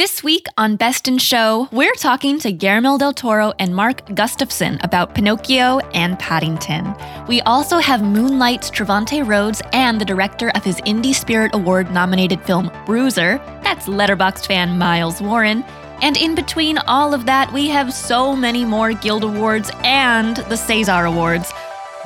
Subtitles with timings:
[0.00, 4.78] This week on Best in Show, we're talking to Guillermo del Toro and Mark Gustafson
[4.82, 6.94] about Pinocchio and Paddington.
[7.28, 12.42] We also have Moonlight's Trevante Rhodes and the director of his Indie Spirit Award nominated
[12.44, 15.62] film Bruiser, that's Letterboxd fan Miles Warren.
[16.00, 20.54] And in between all of that, we have so many more Guild Awards and the
[20.54, 21.52] César Awards.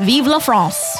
[0.00, 0.98] Vive la France!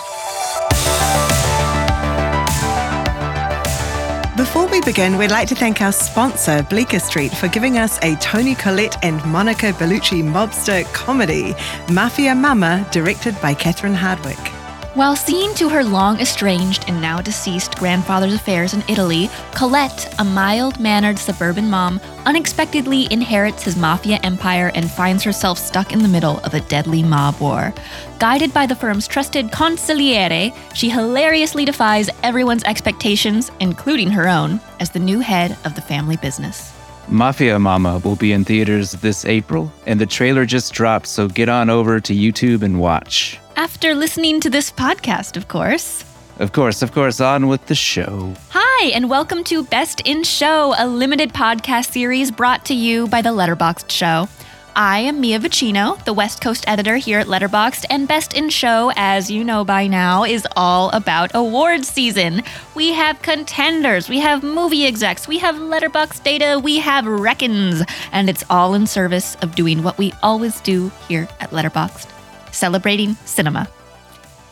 [4.36, 8.16] Before we begin, we'd like to thank our sponsor, Bleecker Street, for giving us a
[8.16, 11.54] Toni Collette and Monica Bellucci mobster comedy,
[11.92, 14.63] Mafia Mama, directed by Catherine Hardwicke.
[14.94, 20.24] While seeing to her long estranged and now deceased grandfather's affairs in Italy, Collette, a
[20.24, 26.08] mild mannered suburban mom, unexpectedly inherits his mafia empire and finds herself stuck in the
[26.08, 27.74] middle of a deadly mob war.
[28.20, 34.90] Guided by the firm's trusted consigliere, she hilariously defies everyone's expectations, including her own, as
[34.90, 36.72] the new head of the family business.
[37.08, 41.48] Mafia Mama will be in theaters this April, and the trailer just dropped, so get
[41.48, 43.40] on over to YouTube and watch.
[43.56, 46.04] After listening to this podcast, of course.
[46.40, 48.34] Of course, of course, on with the show.
[48.50, 53.22] Hi, and welcome to Best in Show, a limited podcast series brought to you by
[53.22, 54.28] the Letterboxd Show.
[54.74, 58.90] I am Mia Vicino, the West Coast editor here at Letterboxd, and Best in Show,
[58.96, 62.42] as you know by now, is all about awards season.
[62.74, 68.28] We have contenders, we have movie execs, we have Letterboxd data, we have reckons, and
[68.28, 72.13] it's all in service of doing what we always do here at Letterboxd
[72.54, 73.68] celebrating cinema.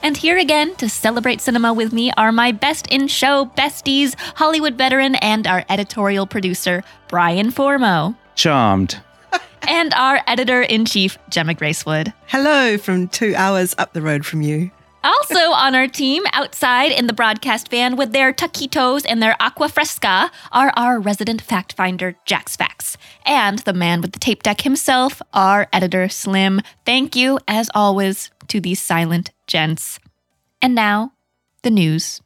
[0.03, 4.75] And here again to celebrate cinema with me are my best in show besties, Hollywood
[4.75, 8.17] veteran, and our editorial producer, Brian Formo.
[8.35, 9.01] Charmed.
[9.63, 12.13] and our editor in chief, Gemma Gracewood.
[12.27, 14.73] Hello from two hours up the road from you.
[15.05, 19.69] Also on our team, outside in the broadcast van with their taquitos and their aqua
[19.69, 24.61] fresca, are our resident fact finder, Jax Facts, and the man with the tape deck
[24.61, 26.61] himself, our editor, Slim.
[26.87, 29.99] Thank you, as always, to these silent gents.
[30.61, 31.13] And now,
[31.63, 32.21] the news.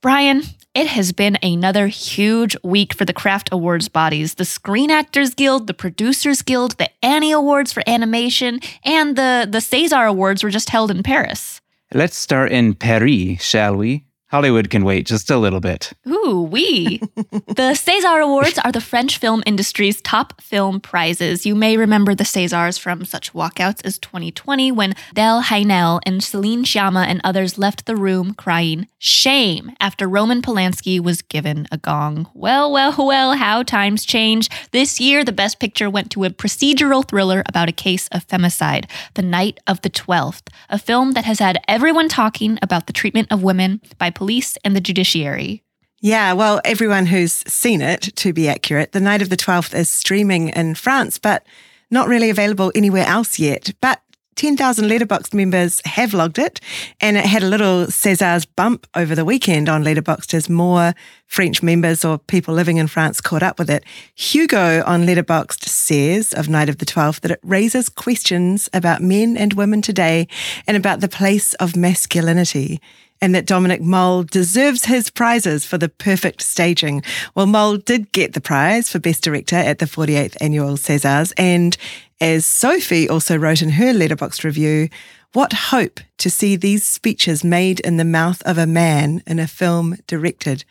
[0.00, 0.42] Brian,
[0.74, 5.66] it has been another huge week for the craft awards bodies the Screen Actors Guild,
[5.66, 10.70] the Producers Guild, the Annie Awards for animation, and the, the César Awards were just
[10.70, 11.60] held in Paris.
[11.96, 14.04] Let's start in Paris, shall we?
[14.34, 15.92] Hollywood can wait just a little bit.
[16.08, 16.98] Ooh, we.
[17.14, 21.46] the César Awards are the French film industry's top film prizes.
[21.46, 26.64] You may remember the Césars from such walkouts as 2020 when Adèle Haenel and Celine
[26.64, 32.28] Sciamma and others left the room crying shame after Roman Polanski was given a gong.
[32.34, 34.48] Well, well, well, how times change.
[34.72, 38.90] This year, the Best Picture went to a procedural thriller about a case of femicide,
[39.12, 43.28] The Night of the Twelfth, a film that has had everyone talking about the treatment
[43.30, 45.62] of women by police police and the judiciary.
[46.00, 49.90] Yeah, well, everyone who's seen it, to be accurate, The Night of the 12th is
[49.90, 51.44] streaming in France, but
[51.90, 53.74] not really available anywhere else yet.
[53.82, 54.00] But
[54.36, 56.58] 10,000 Letterboxd members have logged it,
[57.02, 60.94] and it had a little César's bump over the weekend on Letterboxd as more
[61.26, 63.84] French members or people living in France caught up with it.
[64.14, 69.36] Hugo on Letterboxd says of Night of the 12th that it raises questions about men
[69.36, 70.28] and women today
[70.66, 72.80] and about the place of masculinity
[73.20, 77.02] and that Dominik Moll deserves his prizes for the perfect staging.
[77.34, 81.32] Well, Moll did get the prize for Best Director at the 48th Annual Césars.
[81.36, 81.76] And
[82.20, 84.88] as Sophie also wrote in her Letterboxd review,
[85.32, 89.48] what hope to see these speeches made in the mouth of a man in a
[89.48, 90.64] film directed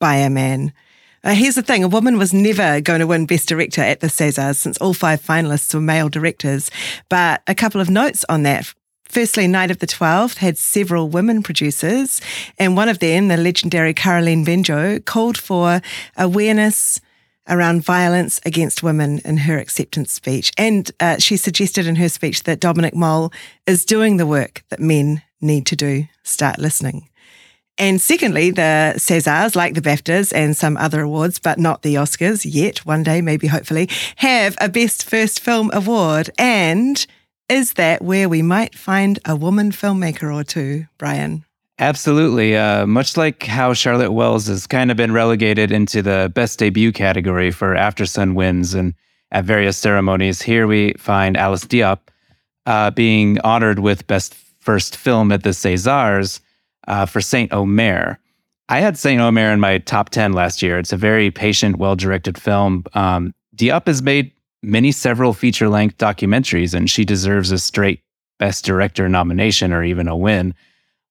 [0.00, 0.72] by a man.
[1.24, 4.06] Uh, here's the thing a woman was never going to win Best Director at the
[4.06, 6.70] Césars since all five finalists were male directors.
[7.08, 8.72] But a couple of notes on that.
[9.08, 12.20] Firstly, Night of the Twelfth had several women producers,
[12.58, 15.80] and one of them, the legendary Caroline Benjo, called for
[16.16, 17.00] awareness
[17.48, 20.52] around violence against women in her acceptance speech.
[20.58, 23.32] And uh, she suggested in her speech that Dominik Moll
[23.66, 26.04] is doing the work that men need to do.
[26.22, 27.08] Start listening.
[27.78, 32.44] And secondly, the Césars, like the BAFTAs and some other awards, but not the Oscars
[32.44, 36.28] yet, one day, maybe hopefully, have a Best First Film award.
[36.36, 37.06] And
[37.48, 41.44] is that where we might find a woman filmmaker or two, Brian?
[41.78, 42.56] Absolutely.
[42.56, 46.92] Uh, much like how Charlotte Wells has kind of been relegated into the best debut
[46.92, 48.94] category for Aftersun wins and
[49.30, 51.98] at various ceremonies, here we find Alice Diop
[52.66, 56.40] uh, being honored with best first film at the Césars
[56.86, 58.18] uh, for Saint Omer.
[58.68, 60.78] I had Saint Omer in my top 10 last year.
[60.78, 62.84] It's a very patient, well directed film.
[62.94, 68.00] Um, Diop has made many several feature length documentaries, and she deserves a straight
[68.38, 70.54] Best Director nomination or even a win.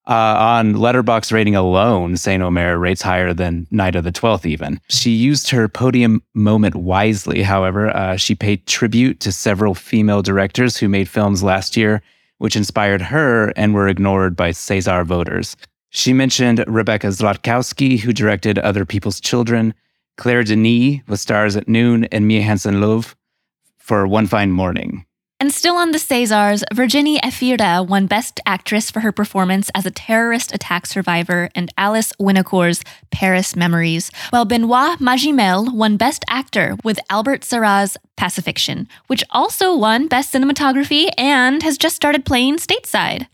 [0.07, 4.45] Uh, on Letterboxd rating alone, Saint Omer rates higher than Night of the Twelfth.
[4.45, 7.43] Even she used her podium moment wisely.
[7.43, 12.01] However, uh, she paid tribute to several female directors who made films last year,
[12.37, 15.57] which inspired her and were ignored by César voters.
[15.89, 19.73] She mentioned Rebecca Zlotowski, who directed Other People's Children,
[20.15, 23.13] Claire Denis with Stars at Noon, and Mia Hansen-Løve
[23.87, 25.05] for One Fine Morning.
[25.39, 29.91] And still on the Césars, Virginie Efira won Best Actress for her performance as a
[29.91, 36.99] terrorist attack survivor in Alice Winocour's Paris Memories, while Benoit Magimel won Best Actor with
[37.09, 43.27] Albert Serra's Pacifiction, which also won Best Cinematography and has just started playing stateside.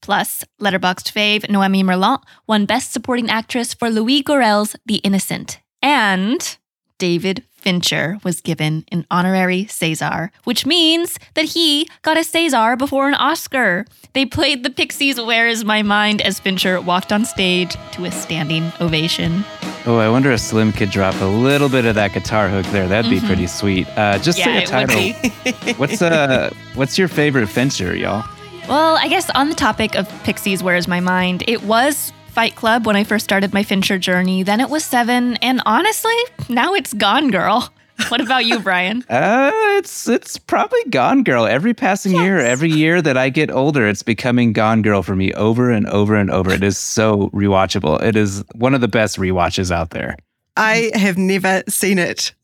[0.00, 5.60] Plus, Letterboxd fave Noémie Merlant won Best Supporting Actress for Louis Garrel's The Innocent.
[5.82, 6.56] And
[7.02, 13.08] David Fincher was given an honorary César, which means that he got a César before
[13.08, 13.86] an Oscar.
[14.12, 18.12] They played the Pixies' Where Is My Mind as Fincher walked on stage to a
[18.12, 19.44] standing ovation.
[19.84, 22.86] Oh, I wonder if Slim could drop a little bit of that guitar hook there.
[22.86, 23.26] That'd be mm-hmm.
[23.26, 23.88] pretty sweet.
[23.98, 25.74] Uh, just yeah, say a title.
[25.78, 28.24] what's uh, what's your favorite Fincher, y'all?
[28.68, 32.56] Well, I guess on the topic of Pixies, Where Is My Mind, it was Fight
[32.56, 34.42] Club when I first started my Fincher journey.
[34.42, 36.16] Then it was Seven, and honestly,
[36.48, 37.72] now it's Gone Girl.
[38.08, 39.04] What about you, Brian?
[39.10, 41.46] uh, it's it's probably Gone Girl.
[41.46, 42.22] Every passing yes.
[42.22, 45.86] year, every year that I get older, it's becoming Gone Girl for me over and
[45.86, 46.50] over and over.
[46.50, 48.02] It is so rewatchable.
[48.02, 50.16] It is one of the best rewatches out there.
[50.56, 52.34] I have never seen it.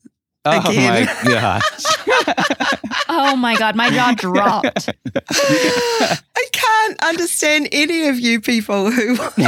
[0.45, 1.05] Oh again.
[1.05, 1.83] my gosh.
[3.09, 4.89] oh my god, my jaw dropped.
[5.29, 9.17] I can't understand any of you people who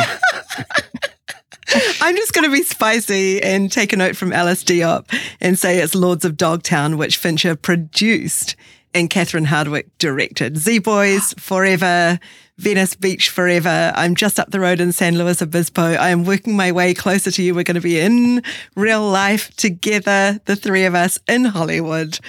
[2.02, 5.06] I'm just going to be spicy and take a note from Alice Diop
[5.40, 8.58] and say it's Lords of Dogtown, which Fincher produced
[8.94, 10.58] and Catherine Hardwicke directed.
[10.58, 12.20] Z Boys, Forever,
[12.62, 13.92] Venice Beach Forever.
[13.96, 15.82] I'm just up the road in San Luis Obispo.
[15.82, 17.56] I am working my way closer to you.
[17.56, 18.44] We're going to be in
[18.76, 22.20] real life together, the three of us in Hollywood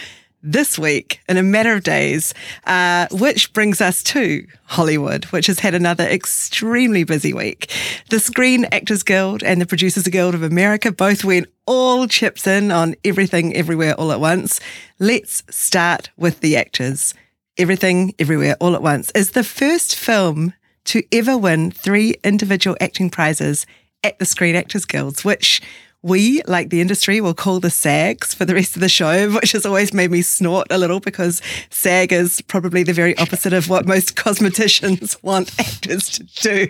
[0.43, 2.33] this week in a matter of days,
[2.65, 7.71] uh, which brings us to Hollywood, which has had another extremely busy week.
[8.09, 12.71] The Screen Actors Guild and the Producers Guild of America both went all chips in
[12.71, 14.61] on everything, everywhere, all at once.
[14.99, 17.13] Let's start with the actors.
[17.59, 20.55] Everything, Everywhere, All at Once is the first film
[20.85, 23.67] to ever win three individual acting prizes
[24.03, 25.61] at the Screen Actors Guilds, which
[26.01, 29.53] we, like the industry, will call the SAGs for the rest of the show, which
[29.53, 33.69] has always made me snort a little because SAG is probably the very opposite of
[33.69, 36.69] what most cosmeticians want actors to do.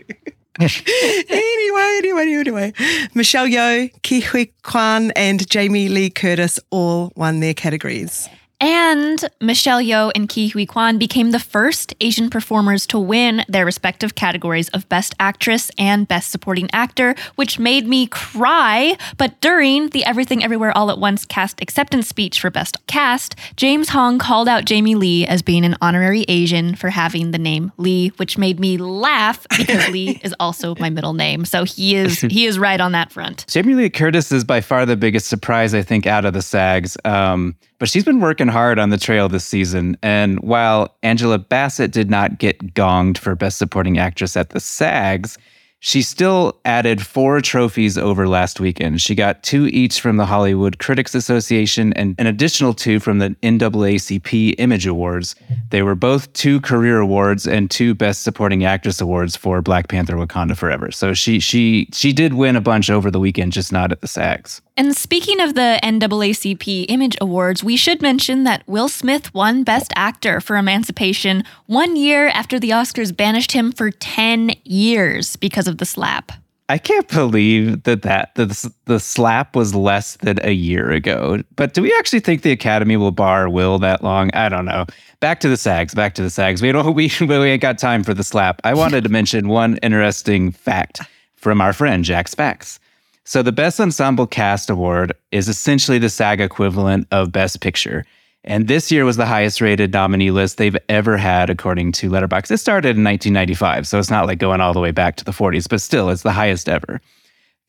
[0.58, 2.72] anyway, anyway, anyway.
[3.14, 8.28] Michelle Yeoh, Ke Huy Quan, and Jamie Lee Curtis all won their categories.
[8.62, 13.64] And Michelle Yeoh and Ke Huy Quan became the first Asian performers to win their
[13.64, 18.96] respective categories of Best Actress and Best Supporting Actor, which made me cry.
[19.18, 23.88] But during the Everything Everywhere All at Once cast acceptance speech for Best Cast, James
[23.88, 28.10] Hong called out Jamie Lee as being an honorary Asian for having the name Lee,
[28.18, 31.44] which made me laugh because Lee is also my middle name.
[31.44, 33.44] So he is he is right on that front.
[33.48, 36.96] Jamie Lee Curtis is by far the biggest surprise, I think, out of the SAGs.
[37.04, 39.96] Um, but she's been working hard on the trail this season.
[40.04, 45.36] And while Angela Bassett did not get gonged for Best Supporting Actress at the SAGs,
[45.80, 49.00] she still added four trophies over last weekend.
[49.00, 53.30] She got two each from the Hollywood Critics Association and an additional two from the
[53.42, 55.34] NAACP Image Awards.
[55.70, 60.14] They were both two career awards and two Best Supporting Actress awards for Black Panther:
[60.14, 60.92] Wakanda Forever.
[60.92, 64.06] So she she she did win a bunch over the weekend, just not at the
[64.06, 64.62] SAGs.
[64.74, 69.92] And speaking of the NAACP Image Awards, we should mention that Will Smith won Best
[69.96, 75.76] Actor for Emancipation one year after the Oscars banished him for 10 years because of
[75.76, 76.32] the slap.
[76.70, 81.42] I can't believe that, that the, the slap was less than a year ago.
[81.54, 84.30] But do we actually think the Academy will bar Will that long?
[84.32, 84.86] I don't know.
[85.20, 85.94] Back to the SAGs.
[85.94, 86.62] Back to the SAGs.
[86.62, 86.82] We don't.
[86.94, 88.60] We, we ain't got time for the slap.
[88.64, 91.00] I wanted to mention one interesting fact
[91.36, 92.78] from our friend Jack Spax.
[93.24, 98.04] So the Best Ensemble Cast Award is essentially the SAG equivalent of Best Picture.
[98.44, 102.50] And this year was the highest rated nominee list they've ever had, according to Letterboxd.
[102.50, 105.30] It started in 1995, so it's not like going all the way back to the
[105.30, 107.00] 40s, but still, it's the highest ever.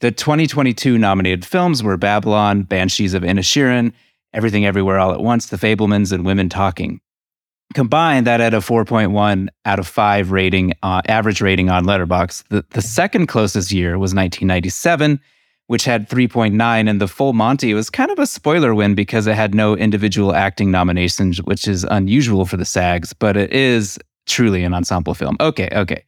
[0.02, 3.94] The 2022 nominated films were Babylon, Banshees of Inisherin,
[4.34, 7.00] Everything Everywhere All at Once, The Fabelmans, and Women Talking.
[7.76, 12.46] Combined, that had a 4.1 out of 5 rating, uh, average rating on Letterboxd.
[12.50, 15.20] The, the second closest year was 1997
[15.74, 19.34] which had 3.9 and the full monty was kind of a spoiler win because it
[19.34, 24.64] had no individual acting nominations which is unusual for the sags but it is truly
[24.64, 26.04] an ensemble film okay okay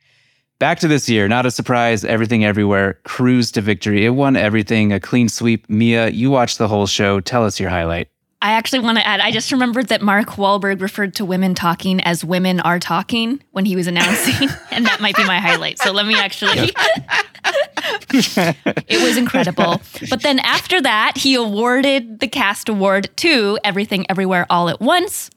[0.57, 2.05] Back to this year, not a surprise.
[2.05, 4.05] Everything Everywhere, cruise to victory.
[4.05, 5.69] It won everything, a clean sweep.
[5.69, 7.19] Mia, you watched the whole show.
[7.19, 8.07] Tell us your highlight.
[8.41, 12.01] I actually want to add, I just remembered that Mark Wahlberg referred to women talking
[12.01, 15.79] as women are talking when he was announcing, and that might be my highlight.
[15.79, 16.71] So let me actually.
[18.17, 19.81] it was incredible.
[20.09, 25.29] But then after that, he awarded the cast award to Everything Everywhere All at Once,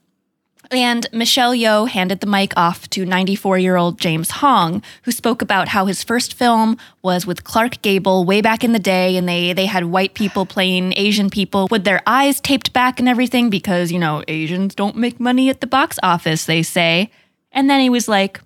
[0.71, 5.41] and Michelle Yeoh handed the mic off to 94 year old James Hong, who spoke
[5.41, 9.27] about how his first film was with Clark Gable way back in the day, and
[9.27, 13.49] they, they had white people playing Asian people with their eyes taped back and everything
[13.49, 17.09] because, you know, Asians don't make money at the box office, they say.
[17.51, 18.39] And then he was like,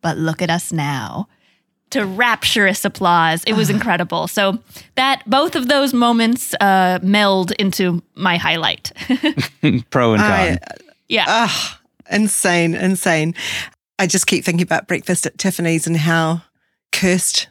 [0.00, 1.28] but look at us now.
[1.90, 3.44] To rapturous applause.
[3.44, 4.28] It was incredible.
[4.28, 4.58] So
[4.94, 8.92] that both of those moments uh, meld into my highlight.
[9.90, 10.30] Pro and con.
[10.32, 10.58] I,
[11.08, 11.24] yeah.
[11.28, 13.34] Ah, insane, insane.
[13.98, 16.42] I just keep thinking about Breakfast at Tiffany's and how
[16.92, 17.48] cursed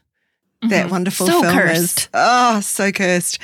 [0.70, 1.36] that wonderful Mm-hmm.
[1.36, 2.00] So film cursed.
[2.00, 2.10] is.
[2.14, 3.40] Oh, so cursed.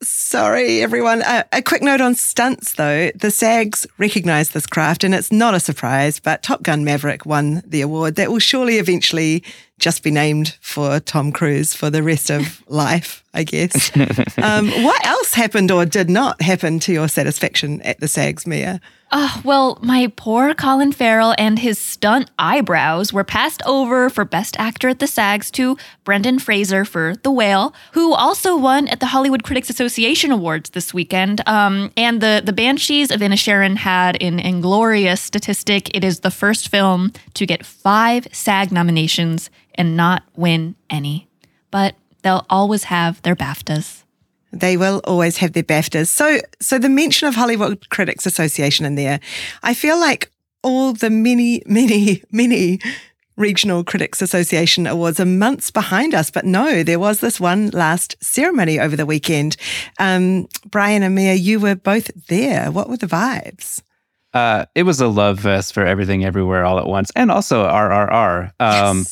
[0.00, 1.22] Sorry, everyone.
[1.22, 3.10] Uh, a quick note on stunts, though.
[3.16, 7.62] The SAGs recognise this craft, and it's not a surprise, but Top Gun Maverick won
[7.66, 8.14] the award.
[8.14, 9.42] That will surely eventually
[9.80, 13.96] just be named for Tom Cruise for the rest of life, I guess.
[14.38, 18.80] um, what else happened or did not happen to your satisfaction at the SAGs, Mia?
[19.12, 24.58] Oh, well, my poor Colin Farrell and his stunt eyebrows were passed over for Best
[24.58, 29.06] Actor at the SAGs to Brendan Fraser for The Whale, who also won at the
[29.06, 31.40] Hollywood Critics Association Awards this weekend.
[31.46, 35.96] Um, and the, the Banshees of Inisherin had an inglorious statistic.
[35.96, 41.28] It is the first film to get five SAG nominations and not win any.
[41.70, 44.04] But they'll always have their BAFTAs.
[44.52, 46.08] They will always have their BAFTAs.
[46.08, 49.20] So, so the mention of Hollywood Critics Association in there,
[49.62, 50.30] I feel like
[50.62, 52.80] all the many, many, many
[53.36, 56.30] regional critics association awards are months behind us.
[56.30, 59.56] But no, there was this one last ceremony over the weekend.
[59.98, 62.70] Um, Brian and Mia, you were both there.
[62.70, 63.80] What were the vibes?
[64.34, 68.52] Uh, it was a love fest for everything, everywhere, all at once, and also RRR.
[68.60, 69.04] Um,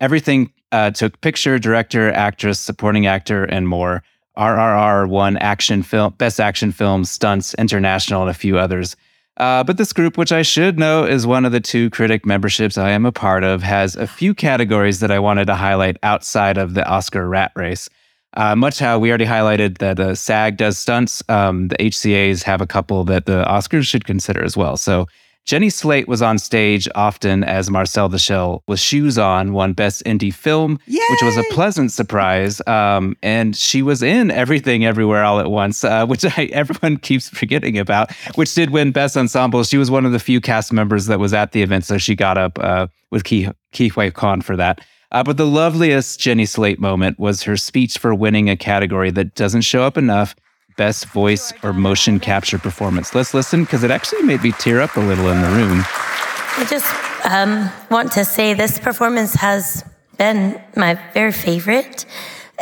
[0.00, 4.02] Everything uh, took picture, director, actress, supporting actor, and more.
[4.36, 8.96] RRR won action film, best action film, stunts, international, and a few others.
[9.38, 12.76] Uh, but this group, which I should know is one of the two critic memberships
[12.76, 16.58] I am a part of, has a few categories that I wanted to highlight outside
[16.58, 17.88] of the Oscar rat race.
[18.34, 22.60] Uh, much how we already highlighted that the SAG does stunts, um, the HCAs have
[22.60, 24.76] a couple that the Oscars should consider as well.
[24.76, 25.06] So
[25.48, 30.04] Jenny Slate was on stage often as Marcel the Shell with shoes on, won Best
[30.04, 32.60] Indie Film, which was a pleasant surprise.
[32.66, 37.30] Um, and she was in Everything Everywhere All at Once, uh, which I, everyone keeps
[37.30, 39.64] forgetting about, which did win Best Ensemble.
[39.64, 42.14] She was one of the few cast members that was at the event, so she
[42.14, 44.82] got up uh, with Ke Huy Quan for that.
[45.12, 49.34] Uh, but the loveliest Jenny Slate moment was her speech for winning a category that
[49.34, 50.34] doesn't show up enough
[50.78, 53.14] best voice or motion capture performance.
[53.14, 55.84] Let's listen because it actually made me tear up a little in the room.
[55.84, 56.90] I just
[57.26, 59.84] um, want to say this performance has
[60.16, 62.06] been my very favorite.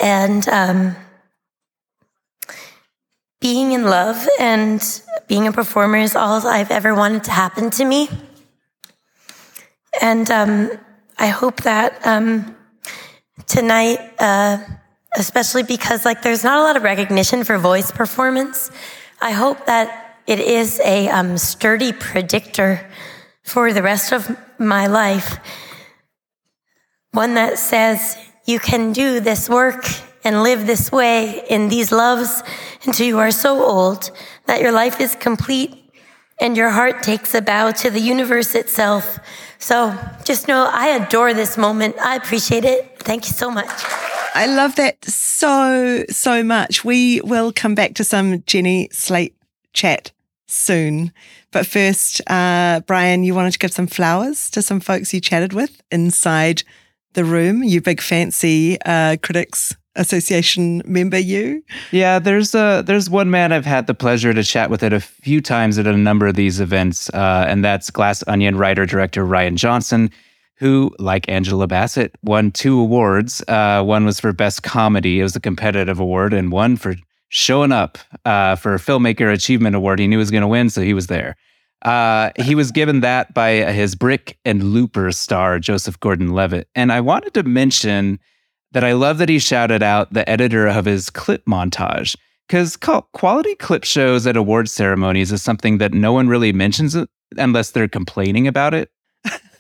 [0.03, 0.97] And um,
[3.41, 4.83] being in love and
[5.29, 8.09] being a performer is all I've ever wanted to happen to me.
[10.01, 10.71] And um,
[11.19, 12.57] I hope that um,
[13.47, 14.59] tonight, uh,
[15.17, 18.71] especially because like there's not a lot of recognition for voice performance,
[19.21, 22.87] I hope that it is a um, sturdy predictor
[23.43, 25.39] for the rest of my life.
[27.13, 29.87] One that says you can do this work
[30.25, 32.43] and live this way in these loves
[32.85, 34.11] until you are so old
[34.47, 35.93] that your life is complete
[36.41, 39.19] and your heart takes a bow to the universe itself.
[39.59, 41.97] So just know I adore this moment.
[42.01, 42.99] I appreciate it.
[42.99, 44.16] Thank you so much.
[44.37, 46.85] I love that so, so much.
[46.85, 49.35] We will come back to some Jenny Slate
[49.73, 50.13] chat
[50.47, 51.11] soon.
[51.53, 55.55] But first, uh, Brian, you wanted to give some flowers to some folks you chatted
[55.55, 56.65] with inside
[57.15, 61.63] the room, you big fancy uh, Critics Association member, you.
[61.91, 65.01] Yeah, there's uh there's one man I've had the pleasure to chat with at a
[65.01, 69.25] few times at a number of these events, uh, and that's Glass Onion writer director
[69.25, 70.11] Rian Johnson,
[70.59, 73.43] who, like Angela Bassett, won two awards.
[73.47, 76.95] Uh, one was for best comedy; it was a competitive award, and one for
[77.29, 79.99] showing up uh, for a filmmaker achievement award.
[79.99, 81.37] He knew he was going to win, so he was there.
[81.83, 87.01] Uh, he was given that by his Brick and Looper star Joseph Gordon-Levitt, and I
[87.01, 88.19] wanted to mention
[88.73, 92.17] that I love that he shouted out the editor of his clip montage
[92.49, 96.97] because quality clip shows at award ceremonies is something that no one really mentions
[97.37, 98.91] unless they're complaining about it.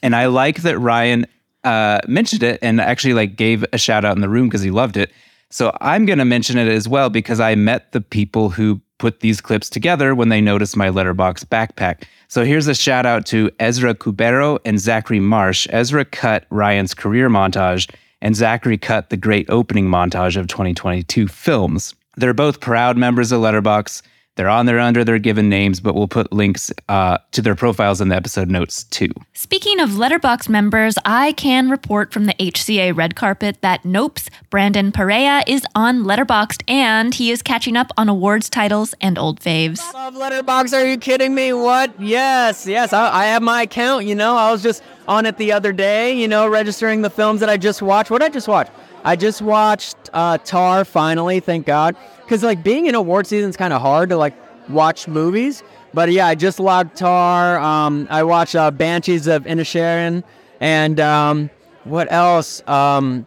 [0.03, 1.27] And I like that Ryan
[1.65, 4.71] uh, mentioned it and actually like gave a shout out in the room because he
[4.71, 5.13] loved it.
[5.51, 9.21] So I'm going to mention it as well because I met the people who put
[9.21, 12.05] these clips together when they noticed my Letterboxd backpack.
[12.29, 15.67] So here's a shout out to Ezra Cubero and Zachary Marsh.
[15.71, 21.95] Ezra cut Ryan's career montage, and Zachary cut the great opening montage of 2022 films.
[22.17, 24.03] They're both proud members of Letterboxd.
[24.37, 28.03] They're on there under their given names, but we'll put links uh, to their profiles
[28.03, 29.11] in the episode notes too.
[29.33, 34.93] Speaking of Letterboxd members, I can report from the HCA red carpet that Nope's Brandon
[34.93, 39.81] Perea is on Letterboxd and he is catching up on awards titles and old faves.
[39.95, 40.75] Love Letterboxd.
[40.75, 41.55] Are you kidding me?
[41.55, 41.99] What?
[41.99, 42.93] Yes, yes.
[42.93, 44.05] I, I have my account.
[44.05, 46.13] You know, I was just on it the other day.
[46.13, 48.11] You know, registering the films that I just watched.
[48.11, 48.69] What did I just watch?
[49.03, 50.85] I just watched uh, Tar.
[50.85, 54.35] Finally, thank God because like being in award season is kind of hard to like
[54.69, 55.63] watch movies.
[55.95, 57.59] But yeah, I just logged Tar.
[57.59, 60.25] Um, I watched uh, Banshees of Inisherin,
[60.61, 61.51] and um,
[61.85, 62.67] what else?
[62.69, 63.27] Um,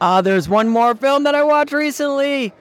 [0.00, 2.52] uh, there's one more film that I watched recently.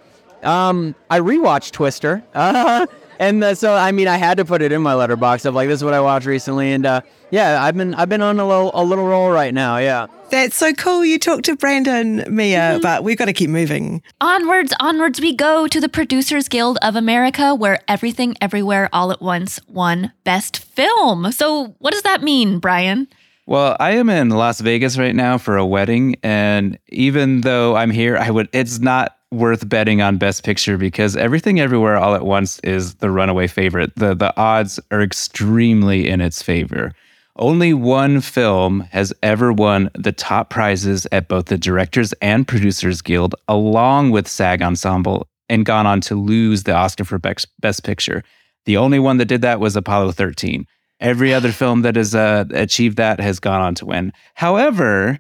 [0.44, 2.24] Um, I rewatched Twister.
[2.34, 2.86] Uh,
[3.20, 5.70] and uh, so I mean, I had to put it in my Letterboxd of like
[5.70, 7.02] this is what I watched recently, and uh,
[7.34, 9.78] yeah, I've been I've been on a little a little roll right now.
[9.78, 10.06] Yeah.
[10.30, 11.04] That's so cool.
[11.04, 12.82] You talked to Brandon, Mia, mm-hmm.
[12.82, 14.04] but we've got to keep moving.
[14.22, 19.22] Onwards, onwards we go to the Producers Guild of America, where Everything Everywhere All at
[19.22, 21.32] Once won Best Film.
[21.32, 23.08] So, what does that mean, Brian?
[23.46, 27.92] Well, I am in Las Vegas right now for a wedding, and even though I'm
[27.92, 32.26] here, I would it's not worth betting on Best Picture because Everything Everywhere All at
[32.26, 33.96] Once is the runaway favorite.
[33.96, 36.92] The the odds are extremely in its favor.
[37.36, 43.02] Only one film has ever won the top prizes at both the Directors and Producers
[43.02, 48.24] Guild, along with SAG Ensemble, and gone on to lose the Oscar for Best Picture.
[48.66, 50.68] The only one that did that was Apollo 13.
[51.00, 54.14] Every other film that has uh, achieved that has gone on to win.
[54.36, 55.20] However,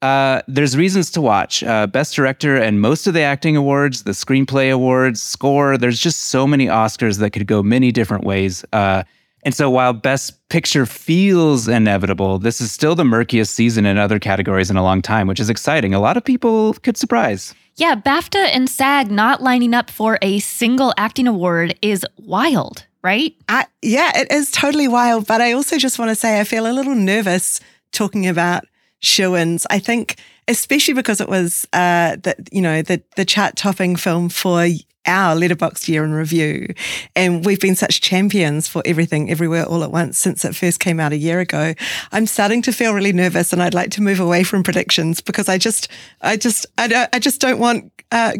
[0.00, 1.62] uh, there's reasons to watch.
[1.62, 5.76] Uh, Best Director and most of the acting awards, the screenplay awards, score.
[5.76, 8.64] There's just so many Oscars that could go many different ways.
[8.72, 9.04] Uh,
[9.42, 14.18] and so while Best Picture feels inevitable, this is still the murkiest season in other
[14.18, 15.94] categories in a long time, which is exciting.
[15.94, 17.54] A lot of people could surprise.
[17.76, 23.34] Yeah, BAFTA and SAG not lining up for a single acting award is wild, right?
[23.48, 25.26] I, yeah, it is totally wild.
[25.26, 28.64] But I also just want to say I feel a little nervous talking about
[29.00, 29.66] show-ins.
[29.70, 30.16] I think,
[30.48, 34.66] especially because it was uh, the you know the the chart-topping film for
[35.06, 36.74] our Letterboxd year in review,
[37.16, 41.00] and we've been such champions for everything, everywhere, all at once since it first came
[41.00, 41.74] out a year ago.
[42.12, 45.48] I'm starting to feel really nervous, and I'd like to move away from predictions because
[45.48, 45.88] I just,
[46.20, 48.32] I just, I, don't, I just don't want uh,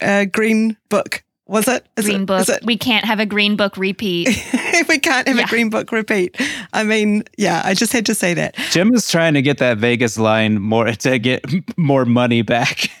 [0.00, 1.88] uh, Green Book was it?
[1.96, 2.48] Is green it, book.
[2.48, 2.62] It?
[2.64, 4.28] We can't have a green book repeat.
[4.88, 5.44] we can't have yeah.
[5.44, 6.38] a green book repeat.
[6.74, 8.54] I mean, yeah, I just had to say that.
[8.70, 11.44] Jim is trying to get that Vegas line more to get
[11.78, 12.90] more money back.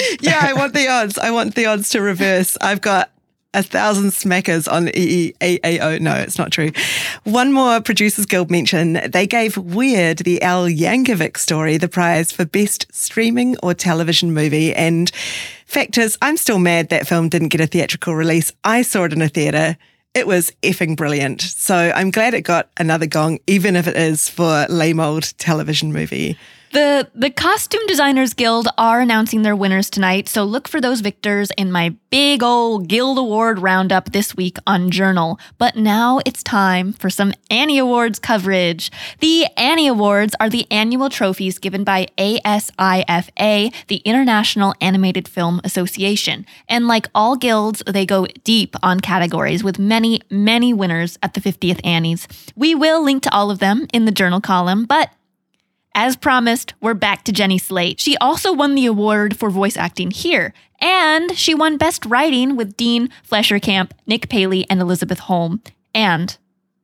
[0.20, 0.40] yeah.
[0.42, 1.18] I want the odds.
[1.18, 2.56] I want the odds to reverse.
[2.60, 3.10] I've got
[3.54, 6.00] a thousand smackers on EEAAO.
[6.00, 6.70] No, it's not true.
[7.24, 8.94] One more Producers Guild mention.
[9.10, 14.74] They gave Weird, the Al Yankovic story, the prize for best streaming or television movie.
[14.74, 15.10] And
[15.66, 18.52] fact is, I'm still mad that film didn't get a theatrical release.
[18.64, 19.76] I saw it in a theatre.
[20.14, 21.40] It was effing brilliant.
[21.42, 25.92] So I'm glad it got another gong, even if it is for lame old television
[25.92, 26.38] movie.
[26.72, 31.50] The the Costume Designers Guild are announcing their winners tonight, so look for those victors
[31.58, 35.38] in my big old Guild Award roundup this week on Journal.
[35.58, 38.90] But now it's time for some Annie Awards coverage.
[39.20, 46.46] The Annie Awards are the annual trophies given by ASIFA, the International Animated Film Association.
[46.70, 51.40] And like all guilds, they go deep on categories with many, many winners at the
[51.42, 52.26] 50th Annies.
[52.56, 55.10] We will link to all of them in the Journal column, but
[55.94, 58.00] as promised, we're back to Jenny Slate.
[58.00, 62.76] She also won the award for voice acting here, and she won Best Writing with
[62.76, 65.62] Dean Fleischer Camp, Nick Paley, and Elizabeth Holm.
[65.94, 66.36] And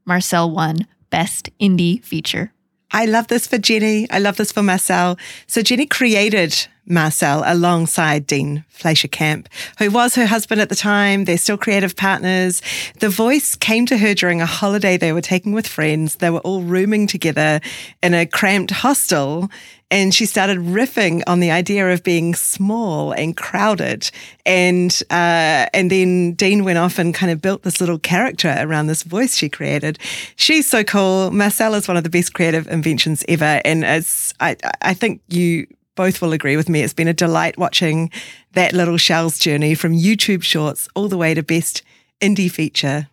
[0.04, 2.52] Marcel won Best Indie Feature.
[2.90, 4.10] I love this for Jenny.
[4.10, 5.18] I love this for Marcel.
[5.46, 9.48] So Jenny created Marcel alongside Dean Fleischer Camp,
[9.78, 11.24] who was her husband at the time.
[11.24, 12.62] They're still creative partners.
[13.00, 16.16] The voice came to her during a holiday they were taking with friends.
[16.16, 17.60] They were all rooming together
[18.02, 19.50] in a cramped hostel.
[19.90, 24.10] And she started riffing on the idea of being small and crowded.
[24.44, 28.88] And, uh, and then Dean went off and kind of built this little character around
[28.88, 29.98] this voice she created.
[30.36, 31.30] She's so cool.
[31.30, 33.62] Marcel is one of the best creative inventions ever.
[33.64, 36.82] And it's, I, I think you both will agree with me.
[36.82, 38.10] It's been a delight watching
[38.52, 41.82] that little shell's journey from YouTube shorts all the way to best
[42.20, 43.08] indie feature.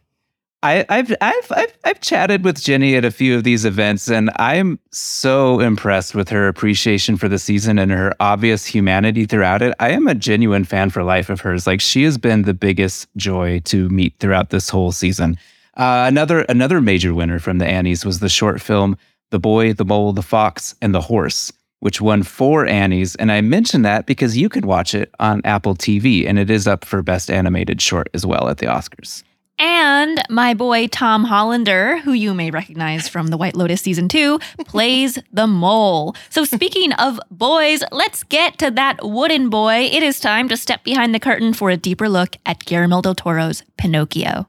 [0.65, 4.31] I, have I've I've I've chatted with Jenny at a few of these events, and
[4.37, 9.75] I'm so impressed with her appreciation for the season and her obvious humanity throughout it.
[9.79, 11.67] I am a genuine fan for life of hers.
[11.67, 15.37] Like she has been the biggest joy to meet throughout this whole season.
[15.77, 18.97] Uh, another another major winner from the Annies was the short film
[19.29, 23.15] "The Boy, the Mole, the Fox, and the Horse." Which won four Annies.
[23.15, 26.65] And I mention that because you can watch it on Apple TV and it is
[26.65, 29.23] up for Best Animated Short as well at the Oscars.
[29.57, 34.39] And my boy Tom Hollander, who you may recognize from The White Lotus season two,
[34.65, 36.15] plays the mole.
[36.29, 39.89] So, speaking of boys, let's get to that wooden boy.
[39.91, 43.15] It is time to step behind the curtain for a deeper look at Guillermo del
[43.15, 44.47] Toro's Pinocchio.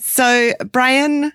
[0.00, 1.32] So, Brian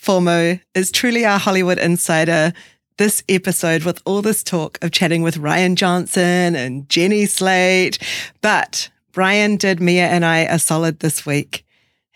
[0.00, 2.52] Formo is truly our Hollywood insider.
[2.98, 7.98] This episode, with all this talk of chatting with Rian Johnson and Jenny Slate.
[8.42, 11.64] But Brian did Mia and I a solid this week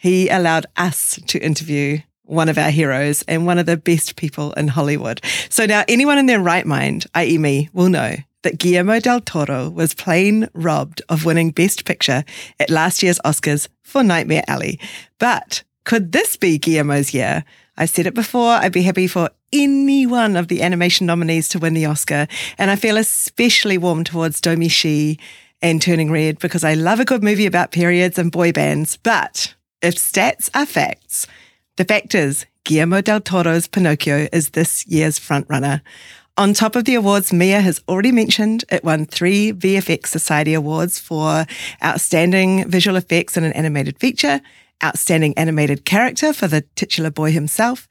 [0.04, 4.52] he allowed us to interview one of our heroes and one of the best people
[4.52, 5.18] in Hollywood.
[5.48, 7.38] So now anyone in their right mind, i.e.
[7.38, 12.22] me, will know that Guillermo del Toro was plain robbed of winning Best Picture
[12.60, 14.78] at last year's Oscars for Nightmare Alley.
[15.18, 17.42] But could this be Guillermo's year?
[17.78, 21.58] I said it before, I'd be happy for any one of the animation nominees to
[21.58, 22.28] win the Oscar.
[22.58, 25.18] And I feel especially warm towards Domee Shi
[25.62, 28.98] and Turning Red because I love a good movie about periods and boy bands.
[28.98, 29.54] But
[29.84, 31.26] if stats are facts,
[31.76, 35.82] the fact is Guillermo del Toro's Pinocchio is this year's frontrunner.
[36.38, 40.98] On top of the awards Mia has already mentioned, it won three VFX Society Awards
[40.98, 41.46] for
[41.84, 44.40] Outstanding Visual Effects in an Animated Feature,
[44.82, 47.86] Outstanding Animated Character for the titular boy himself,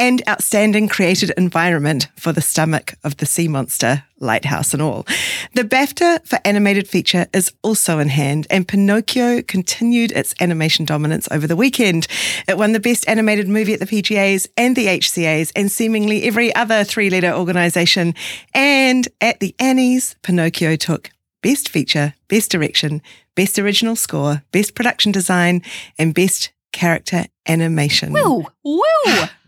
[0.00, 5.06] and outstanding created environment for the stomach of the sea monster, lighthouse and all.
[5.52, 11.28] The BAFTA for animated feature is also in hand, and Pinocchio continued its animation dominance
[11.30, 12.06] over the weekend.
[12.48, 16.54] It won the best animated movie at the PGAs and the HCAs, and seemingly every
[16.54, 18.14] other three letter organization.
[18.54, 21.10] And at the Annies, Pinocchio took
[21.42, 23.02] Best Feature, Best Direction,
[23.34, 25.60] Best Original Score, Best Production Design,
[25.98, 28.14] and Best Character Animation.
[28.14, 28.46] Woo!
[28.64, 28.80] Woo!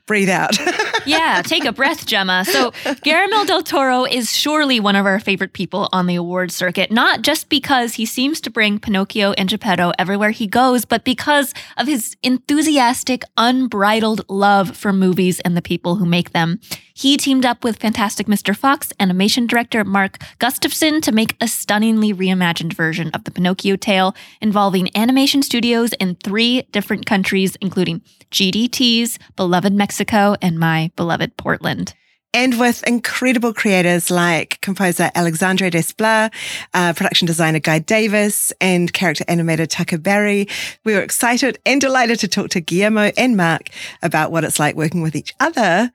[0.07, 0.57] Breathe out.
[1.07, 2.45] yeah, take a breath, Gemma.
[2.45, 6.91] So, Guillermo del Toro is surely one of our favorite people on the award circuit,
[6.91, 11.55] not just because he seems to bring Pinocchio and Geppetto everywhere he goes, but because
[11.77, 16.61] of his enthusiastic, unbridled love for movies and the people who make them.
[16.95, 18.55] He teamed up with Fantastic Mr.
[18.55, 24.15] Fox animation director Mark Gustafson to make a stunningly reimagined version of the Pinocchio tale
[24.41, 31.95] involving animation studios in three different countries, including GDT's beloved Mexico and my beloved Portland
[32.35, 36.33] and with incredible creators like composer Alexandre Desplat,
[36.73, 40.49] uh, production designer Guy Davis, and character animator Tucker Barrie.
[40.85, 43.69] We were excited and delighted to talk to Guillermo and Mark
[44.03, 45.91] about what it's like working with each other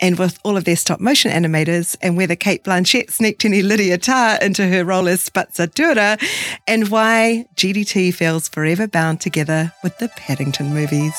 [0.00, 3.98] and with all of their stop motion animators and whether Cate Blanchett sneaked any Lydia
[3.98, 6.22] Tár into her role as Spazzatura
[6.66, 11.14] and why GDT feels forever bound together with the Paddington movies.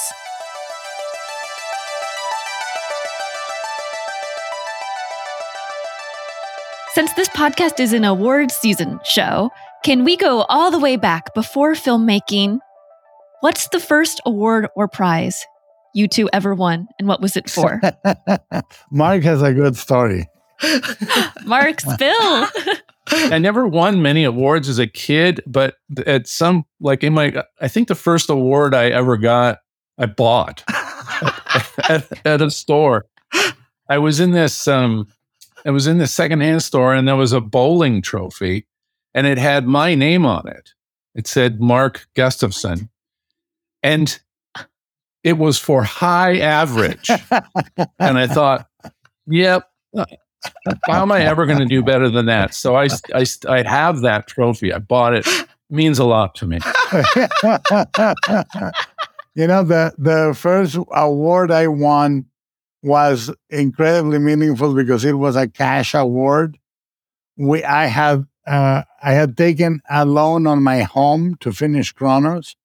[6.94, 9.50] Since this podcast is an awards season show,
[9.82, 12.60] can we go all the way back before filmmaking?
[13.40, 15.46] What's the first award or prize
[15.94, 17.80] you two ever won, and what was it for?
[18.92, 20.28] Mark has a good story.
[21.46, 22.48] Mark, spill.
[23.08, 25.76] I never won many awards as a kid, but
[26.06, 29.60] at some like in my, I think the first award I ever got,
[29.98, 33.06] I bought at, at, at a store.
[33.88, 35.08] I was in this um,
[35.66, 38.68] it was in the secondhand store, and there was a bowling trophy,
[39.14, 40.72] and it had my name on it.
[41.16, 42.90] It said Mark Gustafson,
[43.84, 44.20] and
[45.24, 47.10] it was for high average.
[48.00, 48.68] and I thought,
[49.28, 49.70] yep,
[50.88, 52.54] how am I ever going to do better than that?
[52.54, 54.74] So I, I, I have that trophy.
[54.74, 55.28] I bought it.
[55.28, 56.58] it means a lot to me.
[59.36, 62.26] you know, the the first award I won
[62.84, 66.58] was incredibly meaningful because it was a cash award.
[67.38, 72.56] We I had uh, I had taken a loan on my home to finish Cronos,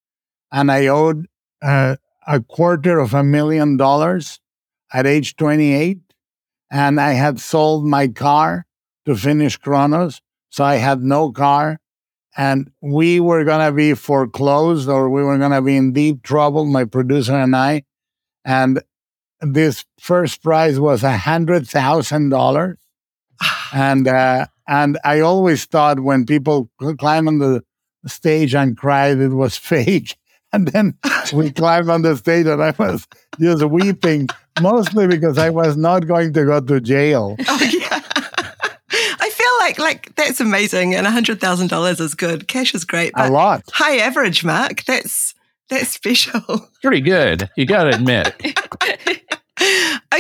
[0.51, 1.27] and I owed
[1.63, 4.41] uh, a quarter of a million dollars
[4.93, 5.99] at age 28,
[6.71, 8.67] and I had sold my car
[9.05, 11.79] to finish Cronos, so I had no car.
[12.39, 16.23] And we were going to be foreclosed or we were going to be in deep
[16.23, 17.85] trouble, my producer and I.
[18.45, 18.83] And
[19.41, 22.79] this first prize was a hundred thousand dollars,
[23.73, 27.63] and uh, and I always thought when people climb on the
[28.07, 30.17] stage and cried, it was fake.
[30.53, 30.97] And then
[31.35, 33.07] we climbed on the stage, and I was
[33.39, 34.29] just weeping,
[34.61, 37.37] mostly because I was not going to go to jail.
[37.49, 38.03] Oh yeah.
[39.19, 42.47] I feel like like that's amazing, and a hundred thousand dollars is good.
[42.49, 43.65] Cash is great, A lot.
[43.73, 44.85] high average, Mark.
[44.85, 45.35] That's
[45.69, 46.41] that's special.
[46.81, 47.51] Pretty good.
[47.57, 48.35] You got to admit.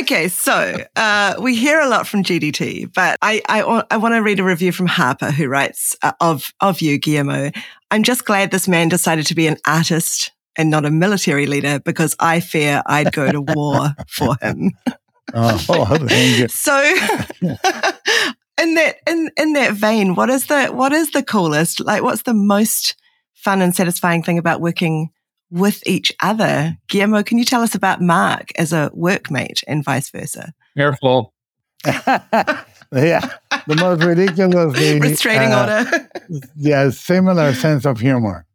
[0.01, 4.23] Okay, so uh, we hear a lot from GDT, but I I, I want to
[4.23, 7.51] read a review from Harper, who writes uh, of of you, Guillermo.
[7.91, 11.79] I'm just glad this man decided to be an artist and not a military leader
[11.81, 14.73] because I fear I'd go to war for him.
[15.35, 16.47] Oh, you.
[16.47, 16.79] So,
[17.43, 17.55] in
[18.75, 21.81] that in in that vein, what is the what is the coolest?
[21.81, 22.95] Like, what's the most
[23.35, 25.11] fun and satisfying thing about working
[25.51, 26.77] with each other?
[26.89, 30.53] Guillermo, can you tell us about Mark as a workmate and vice versa?
[30.77, 31.33] Careful.
[31.87, 33.31] yeah,
[33.67, 36.09] the most ridiculously Restraining uh, order.
[36.57, 38.47] yeah, similar sense of humor.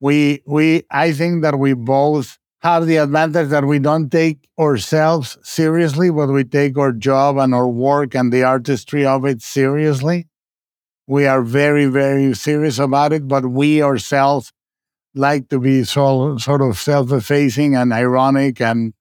[0.00, 5.38] We we I think that we both have the advantage that we don't take ourselves
[5.42, 10.26] seriously, but we take our job and our work and the artistry of it seriously.
[11.06, 14.52] We are very, very serious about it, but we ourselves
[15.14, 18.94] like to be so, sort of self-effacing and ironic and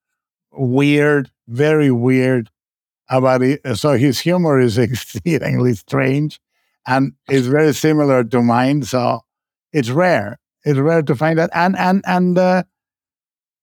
[0.51, 2.49] weird, very weird
[3.09, 3.61] about it.
[3.75, 6.39] So his humor is exceedingly strange
[6.87, 8.83] and is very similar to mine.
[8.83, 9.21] So
[9.71, 10.39] it's rare.
[10.63, 11.49] It's rare to find that.
[11.53, 12.63] And and and uh,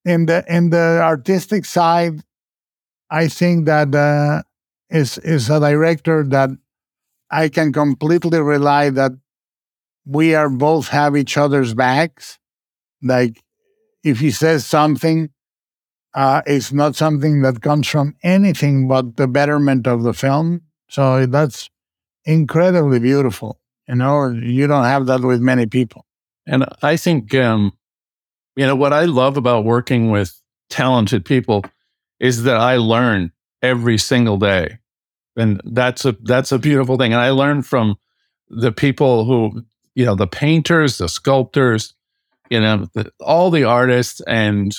[0.05, 2.21] in the in the artistic side,
[3.09, 4.43] I think that uh,
[4.89, 6.49] is is a director that
[7.29, 9.11] I can completely rely that
[10.07, 12.39] we are both have each other's backs.
[13.01, 13.43] Like
[14.03, 15.29] if he says something,
[16.13, 20.61] uh, it's not something that comes from anything but the betterment of the film.
[20.89, 21.69] So that's
[22.25, 23.59] incredibly beautiful.
[23.87, 26.05] You know, you don't have that with many people.
[26.45, 27.73] And I think, um,
[28.55, 31.65] you know, what I love about working with talented people
[32.19, 34.79] is that I learn every single day,
[35.35, 37.13] and that's a that's a beautiful thing.
[37.13, 37.97] And I learn from
[38.49, 39.63] the people who,
[39.97, 41.95] you know, the painters, the sculptors,
[42.51, 44.77] you know, the, all the artists, and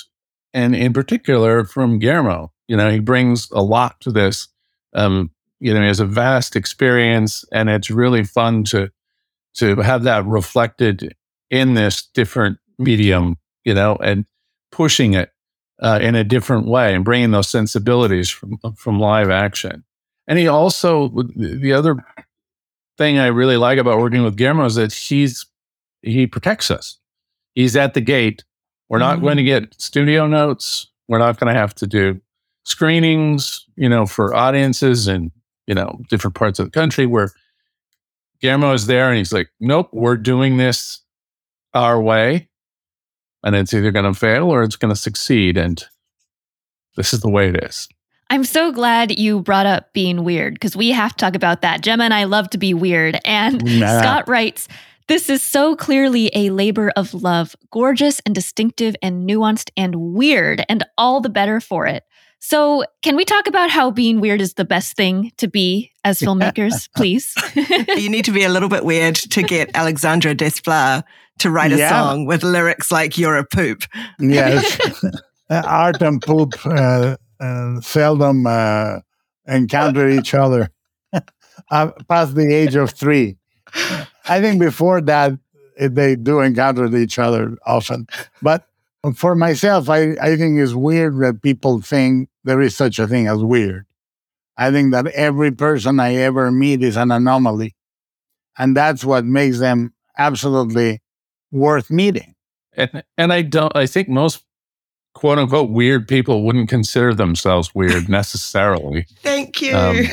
[0.53, 2.53] and in particular from Guillermo.
[2.69, 4.47] You know, he brings a lot to this.
[4.93, 8.91] Um, you know, he has a vast experience, and it's really fun to
[9.55, 11.13] to have that reflected
[11.49, 14.25] in this different medium, you know, and
[14.71, 15.33] pushing it
[15.81, 19.83] uh, in a different way and bringing those sensibilities from from live action.
[20.29, 22.05] And he also the other
[22.99, 25.47] thing I really like about working with Guillermo is that he's
[26.03, 26.99] he protects us.
[27.55, 28.43] He's at the gate.
[28.89, 29.21] We're not Mhm.
[29.21, 30.87] going to get studio notes.
[31.07, 32.21] We're not going to have to do
[32.65, 35.31] screenings, you know, for audiences in
[35.65, 37.31] you know different parts of the country where
[38.41, 41.01] Guillermo is there and he's like, "Nope, we're doing this
[41.73, 42.49] our way,
[43.43, 45.83] and it's either going to fail or it's going to succeed, and
[46.95, 47.87] this is the way it is."
[48.29, 51.81] I'm so glad you brought up being weird because we have to talk about that.
[51.81, 53.19] Gemma and I love to be weird.
[53.25, 53.99] And Nah.
[53.99, 54.67] Scott writes,
[55.07, 60.63] This is so clearly a labor of love, gorgeous and distinctive and nuanced and weird,
[60.69, 62.03] and all the better for it.
[62.41, 66.19] So, can we talk about how being weird is the best thing to be as
[66.21, 67.33] filmmakers, please?
[67.97, 71.03] you need to be a little bit weird to get Alexandre Desplat
[71.39, 71.89] to write a Yeah.
[71.89, 73.83] song with lyrics like "You're a poop."
[74.19, 74.79] Yes.
[75.51, 78.99] Uh, Art and poop uh, uh, seldom uh,
[79.47, 80.69] encounter each other
[81.71, 83.37] uh, past the age of three.
[84.27, 85.33] I think before that,
[85.79, 88.07] they do encounter each other often.
[88.41, 88.65] But
[89.15, 93.27] for myself, I, I think it's weird that people think there is such a thing
[93.27, 93.85] as weird.
[94.57, 97.75] I think that every person I ever meet is an anomaly.
[98.57, 101.01] And that's what makes them absolutely
[101.51, 102.35] worth meeting.
[102.73, 103.75] And and I don't.
[103.75, 104.43] I think most
[105.19, 109.05] quote unquote weird people wouldn't consider themselves weird necessarily.
[109.21, 109.75] Thank you.
[109.75, 110.05] Um,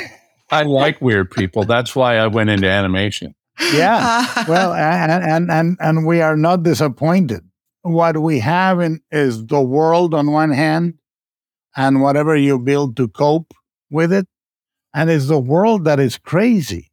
[0.50, 1.62] I like weird people.
[1.64, 3.32] That's why I went into animation.
[3.72, 4.26] Yeah.
[4.48, 7.42] well, and, and and and we are not disappointed.
[7.82, 10.94] What we have in, is the world on one hand,
[11.76, 13.54] and whatever you build to cope
[13.88, 14.26] with it,
[14.92, 16.90] and it's the world that is crazy.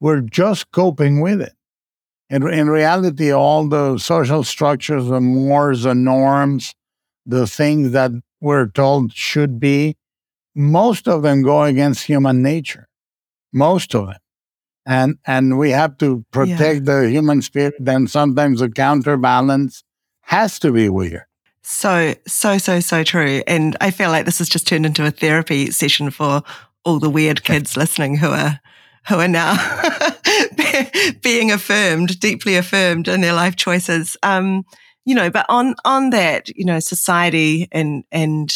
[0.00, 1.52] We're just coping with it.
[2.28, 6.74] In in reality, all the social structures, the mores, the norms,
[7.26, 9.96] the things that we're told should be,
[10.54, 12.88] most of them go against human nature.
[13.52, 14.16] Most of them
[14.86, 19.82] and and we have to protect the human spirit and sometimes the counterbalance
[20.20, 21.24] has to be weird
[21.62, 23.42] So, so, so, so true.
[23.48, 26.44] And I feel like this has just turned into a therapy session for
[26.84, 28.60] all the weird kids listening who are
[29.08, 29.56] who are now
[31.22, 34.16] being affirmed, deeply affirmed in their life choices.
[34.22, 34.64] Um,
[35.06, 38.52] you know, but on on that, you know, society and and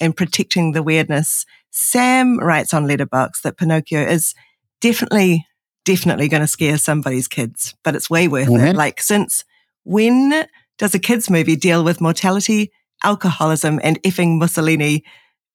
[0.00, 4.34] and protecting the weirdness, Sam writes on Letterboxd that Pinocchio is
[4.80, 5.46] definitely
[5.84, 8.70] definitely going to scare somebody's kids, but it's way worth Mhm.
[8.70, 8.76] it.
[8.76, 9.44] Like since
[9.84, 10.46] when
[10.78, 12.70] does a kids movie deal with mortality,
[13.04, 15.04] alcoholism, and effing Mussolini?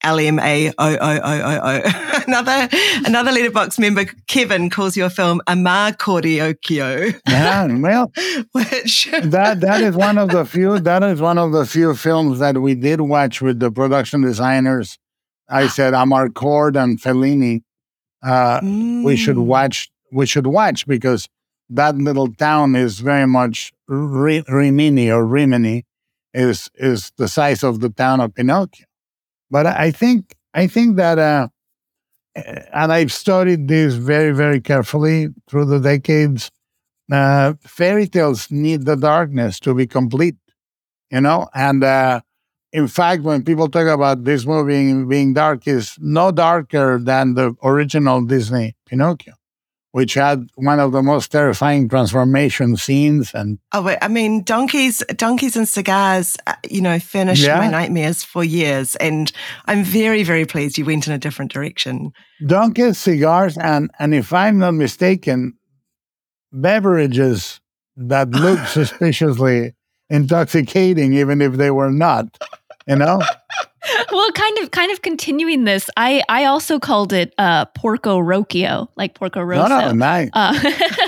[0.04, 2.22] L M A O O O O O.
[2.28, 2.68] Another
[3.06, 8.12] another Letterboxd member, Kevin, calls your film Amarcordiocchio, Yeah, well,
[8.52, 12.40] which that that is one of the few that is one of the few films
[12.40, 14.98] that we did watch with the production designers.
[15.50, 17.62] I said Amarcord and Fellini.
[18.24, 18.60] Uh,
[19.06, 19.46] we should Mm.
[19.46, 19.90] watch.
[20.12, 21.28] We should watch because
[21.70, 25.86] that little town is very much Ri- Rimini or Rimini
[26.34, 28.87] is is the size of the town of Pinocchio.
[29.50, 31.48] But I think I think that, uh,
[32.74, 36.52] and I've studied this very very carefully through the decades.
[37.12, 40.36] Uh, fairy tales need the darkness to be complete,
[41.12, 41.50] you know.
[41.56, 42.22] And uh,
[42.74, 47.56] in fact, when people talk about this movie being dark, is no darker than the
[47.64, 49.36] original Disney Pinocchio,
[49.98, 53.34] which had one of the most terrifying transformation scenes.
[53.34, 57.58] And Oh, wait, I mean, donkeys, donkeys and cigars, uh, you know, furnished Yeah.
[57.58, 58.96] my nightmares for years.
[58.98, 59.32] And
[59.66, 62.12] I'm very, very pleased you went in a different direction.
[62.46, 65.54] donkeys, cigars, and and if I'm not mistaken,
[66.52, 67.60] beverages
[67.96, 69.74] that look suspiciously
[70.12, 72.26] intoxicating, even if they were not.
[72.88, 73.22] You know.
[74.12, 75.90] Well, kind of, kind of continuing this.
[75.98, 79.68] I, I also called it uh, Porco Rocio, like Porco No, Rosso.
[79.68, 80.30] no, nice.
[80.34, 80.54] Uh,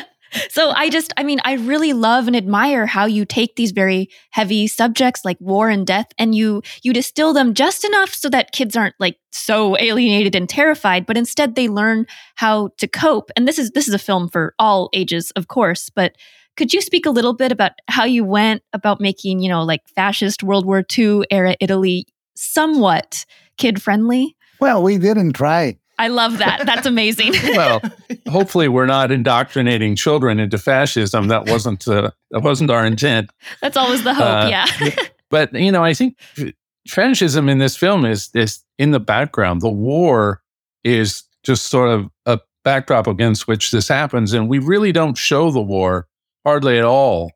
[0.50, 4.10] so I just, I mean, I really love and admire how you take these very
[4.32, 8.52] heavy subjects like war and death, and you you distill them just enough so that
[8.52, 13.32] kids aren't like so alienated and terrified, but instead they learn how to cope.
[13.36, 16.15] And this is this is a film for all ages, of course, but.
[16.58, 19.80] Could you speak a little bit about how you went about making, you know, like
[19.96, 22.06] fascist World War II era Italy
[22.39, 23.25] somewhat
[23.58, 24.36] kid friendly?
[24.60, 25.78] Well, we didn't try.
[25.97, 26.65] I love that.
[26.65, 27.34] That's amazing.
[27.56, 27.82] Well,
[28.30, 31.28] hopefully we're not indoctrinating children into fascism.
[31.28, 33.30] That wasn't uh, that wasn't our intent.
[33.62, 34.23] That's always the hope.
[34.23, 34.65] Uh, yeah.
[35.30, 36.54] But you know, I think f-
[36.88, 39.62] fascism in this film is is in the background.
[39.62, 40.41] The war
[40.84, 45.52] is just sort of a backdrop against which this happens, and we really don't show
[45.52, 46.08] the war
[46.45, 47.32] hardly at all.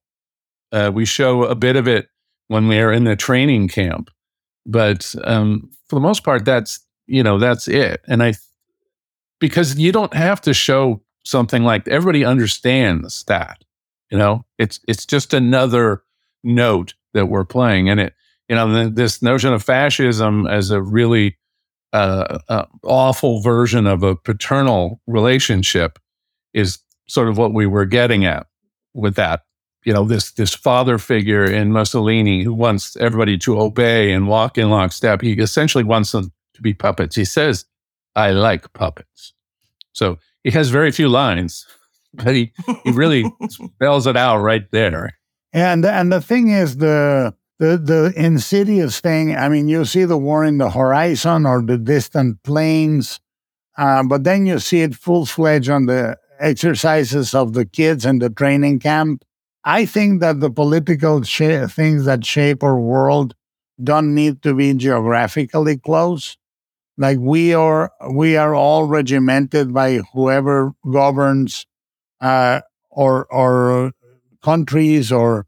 [0.71, 2.07] Uh, we show a bit of it
[2.47, 4.09] when we are in the training camp,
[4.65, 8.01] but um, for the most part, that's you know that's it.
[8.07, 8.33] And I
[9.39, 13.63] because you don't have to show something like everybody understands that
[14.13, 14.45] you know?
[14.59, 16.03] It's it's just another
[16.43, 17.89] note that we're playing.
[17.89, 18.13] And it
[18.47, 21.35] you know th- this notion of fascism as a really
[21.93, 25.97] uh, uh, awful version of a paternal relationship
[26.53, 28.45] is sort of what we were getting at
[28.93, 29.41] with that
[29.85, 34.57] you know this this father figure in Mussolini who wants everybody to obey and walk
[34.57, 37.65] in lockstep he essentially wants them to be puppets he says
[38.15, 39.33] I like puppets
[39.93, 41.65] so he has very few lines
[42.13, 42.51] but he
[42.83, 45.17] he really spells it out right there
[45.53, 49.35] And and the thing is the the the insidious thing.
[49.35, 53.19] I mean, you see the war in the horizon or the distant plains,
[53.77, 58.19] uh, but then you see it full fledged on the exercises of the kids in
[58.19, 59.23] the training camp.
[59.65, 63.35] I think that the political sh- things that shape our world
[63.81, 66.37] don't need to be geographically close.
[66.97, 71.65] Like we are, we are all regimented by whoever governs,
[72.21, 73.93] uh, or or
[74.43, 75.45] countries or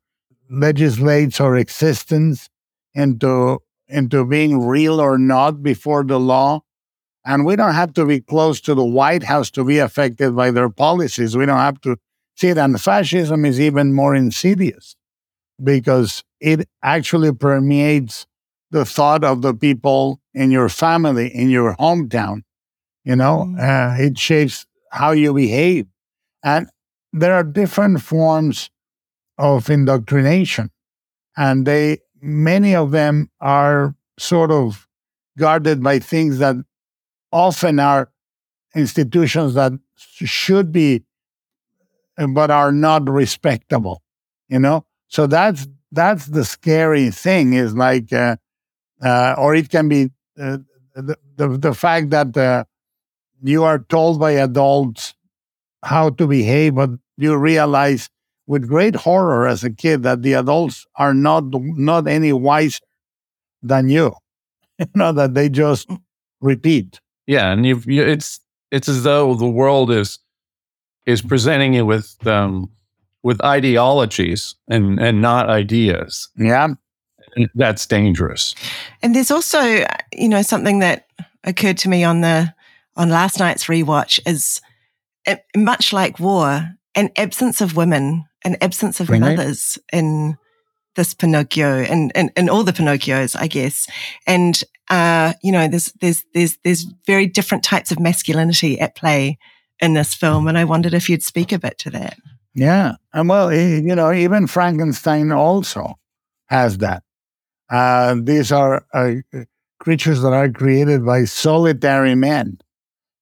[0.49, 2.49] legislates or existence
[2.93, 6.62] into into being real or not before the law.
[7.25, 10.51] And we don't have to be close to the White House to be affected by
[10.51, 11.36] their policies.
[11.36, 11.97] We don't have to
[12.35, 12.49] see.
[12.49, 14.95] And fascism is even more insidious
[15.63, 18.27] because it actually permeates
[18.71, 22.43] the thought of the people in your family, in your hometown.
[23.03, 23.59] You know, Mm.
[23.59, 25.87] uh, it shapes how you behave.
[26.43, 26.67] And
[27.13, 28.69] there are different forms
[29.37, 30.71] of indoctrination
[31.37, 34.87] and they many of them are sort of
[35.37, 36.55] guarded by things that
[37.31, 38.11] often are
[38.75, 41.03] institutions that should be
[42.34, 44.01] but are not respectable
[44.49, 48.36] you know so that's that's the scary thing is like uh,
[49.03, 50.57] uh, or it can be uh,
[50.93, 52.63] the, the the fact that uh,
[53.43, 55.13] you are told by adults
[55.84, 58.09] how to behave but you realize
[58.47, 62.80] with great horror as a kid that the adults are not not any wiser
[63.61, 64.13] than you.
[64.78, 65.89] You know that they just
[66.41, 66.99] repeat.
[67.28, 68.41] Yeah, and you, it's
[68.72, 70.20] it's as though the world is
[71.06, 72.70] is presenting you with um,
[73.24, 76.30] with ideologies and and not ideas.
[76.38, 76.70] Yeah.
[77.36, 78.56] And that's dangerous.
[79.01, 79.62] And there's also,
[80.14, 81.08] you know, something that
[81.43, 82.53] occurred to me on the
[82.95, 84.62] on last night's rewatch is
[85.26, 89.20] it, much like war, an absence of women, an absence of Right.
[89.20, 90.38] mothers in
[90.95, 93.86] this Pinocchio and, and, and all the Pinocchios, I guess.
[94.26, 99.38] And uh, you know, there's there's there's there's very different types of masculinity at play
[99.80, 100.47] in this film.
[100.47, 102.17] And I wondered if you'd speak a bit to that.
[102.53, 102.93] Yeah.
[103.13, 105.95] And well, you know, even Frankenstein also
[106.47, 107.03] has that.
[107.69, 109.15] Uh, these are uh,
[109.80, 112.59] creatures that are created by solitary men,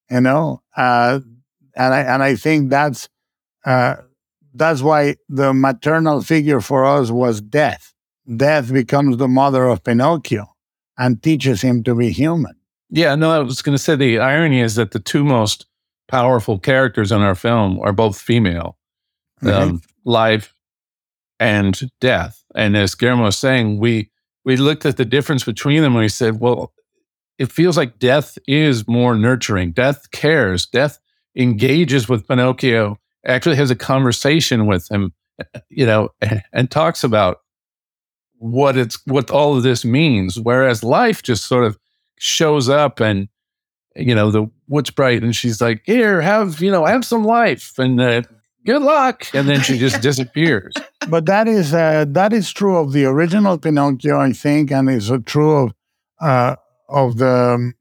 [0.09, 1.19] you know, uh,
[1.75, 3.09] and I and I think that's
[3.65, 3.95] uh,
[4.53, 7.93] that's why the maternal figure for us was death.
[8.35, 10.53] Death becomes the mother of Pinocchio
[10.97, 12.55] and teaches him to be human.
[12.89, 15.65] Yeah, no, I was going to say the irony is that the two most
[16.13, 18.77] powerful characters in our film are both female,
[19.41, 20.53] um, life
[21.39, 22.43] and death.
[22.53, 24.11] And as Guillermo was saying, we
[24.45, 26.71] we looked at the difference between them and we said, well,
[27.39, 29.71] it feels like death is more nurturing.
[29.71, 30.67] Death cares.
[30.67, 30.99] Death
[31.35, 35.13] engages with Pinocchio, actually has a conversation with him,
[35.69, 36.09] you know,
[36.53, 37.39] and talks about
[38.37, 40.39] what it's what all of this means.
[40.39, 41.79] Whereas life just sort of
[42.19, 43.29] shows up and
[43.95, 47.77] you know the what's bright and she's like here have you know have some life
[47.77, 48.21] and uh,
[48.65, 50.73] good luck and then she just disappears
[51.09, 55.11] but that is uh, that is true of the original Pinocchio, I think, and is
[55.11, 55.73] uh, true of
[56.21, 56.55] uh,
[56.89, 57.73] of the um,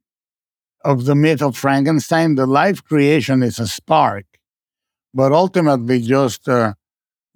[0.85, 2.35] of the myth of Frankenstein.
[2.35, 4.27] The life creation is a spark,
[5.15, 6.75] but ultimately just uh,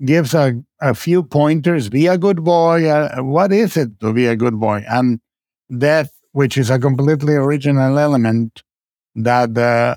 [0.05, 1.89] gives a, a few pointers.
[1.89, 2.89] Be a good boy.
[2.89, 4.85] Uh, what is it to be a good boy?
[4.89, 5.20] And
[5.77, 8.62] death, which is a completely original element
[9.17, 9.97] that uh,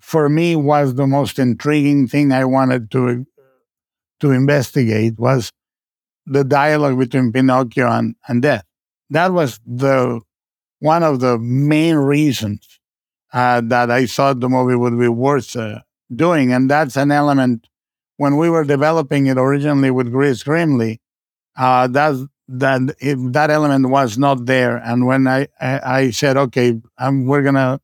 [0.00, 3.26] for me was the most intriguing thing I wanted to
[4.20, 5.50] to investigate was
[6.26, 8.64] the dialogue between Pinocchio and, and death.
[9.08, 10.20] That was the
[10.80, 12.80] one of the main reasons
[13.32, 15.80] uh, that I thought the movie would be worth uh,
[16.14, 17.66] doing, and that's an element.
[18.16, 21.00] When we were developing it originally with Gris Grimly,
[21.56, 22.80] uh, that that
[23.32, 24.76] that element was not there.
[24.76, 27.80] And when I I, I said, okay, um, we're gonna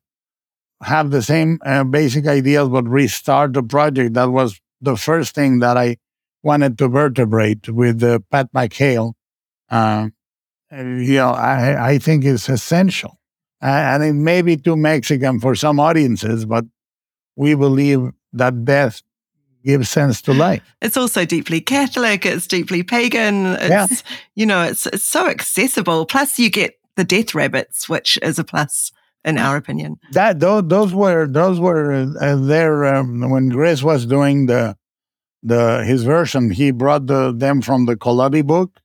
[0.81, 5.59] have the same uh, basic ideas, but restart the project, that was the first thing
[5.59, 5.97] that I
[6.43, 9.13] wanted to vertebrate with uh, Pat McHale.
[9.69, 10.09] Uh,
[10.71, 13.19] you know, I, I think it's essential.
[13.61, 16.65] Uh, and it may be too Mexican for some audiences, but
[17.35, 19.01] we believe that death
[19.65, 20.61] gives sense to life.
[20.81, 22.25] It's also deeply Catholic.
[22.25, 23.47] It's deeply pagan.
[23.59, 23.87] It's, Yeah.
[24.35, 26.05] you know, it's, it's so accessible.
[26.05, 28.91] Plus you get the death rabbits, which is a plus
[29.27, 29.99] in our opinion.
[30.13, 34.75] That those, those were those were uh, there um, when Gris was doing the
[35.43, 36.49] the his version.
[36.49, 38.79] He brought the, them from the Collodi book,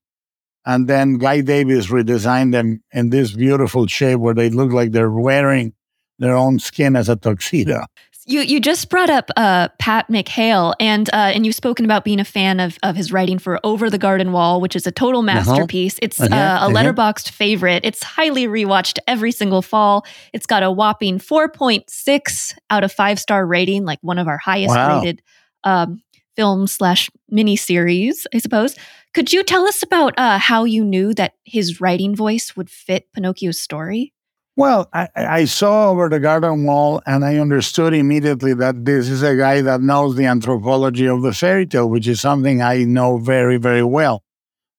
[0.66, 5.10] and then Guy Davis redesigned them in this beautiful shape where they look like they're
[5.10, 5.74] wearing
[6.18, 7.86] their own skin as a tuxedo.
[8.24, 12.20] You you just brought up uh, Pat McHale, and uh, and you've spoken about being
[12.20, 15.22] a fan of of his writing for Over the Garden Wall, which is a total
[15.22, 15.98] masterpiece.
[16.00, 16.68] It's Uh-huh, uh, a uh-huh.
[16.70, 17.84] Letterboxd favorite.
[17.84, 20.06] It's highly rewatched every single fall.
[20.32, 24.28] It's got a whopping four point six out of five star rating, like one of
[24.28, 24.98] our highest Wow.
[25.00, 25.20] rated
[25.64, 26.00] um,
[26.36, 28.76] film slash miniseries, I suppose.
[29.14, 33.08] Could you tell us about uh, how you knew that his writing voice would fit
[33.12, 34.12] Pinocchio's story?
[34.56, 39.22] Well, I, I saw over the garden wall and I understood immediately that this is
[39.22, 43.16] a guy that knows the anthropology of the fairy tale, which is something I know
[43.16, 44.22] very, very well.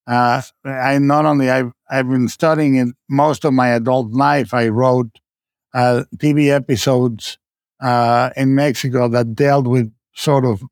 [0.05, 4.53] Uh, I not only I've I've been studying it most of my adult life.
[4.53, 5.09] I wrote
[5.73, 7.37] uh, TV episodes
[7.81, 10.63] uh, in Mexico that dealt with sort of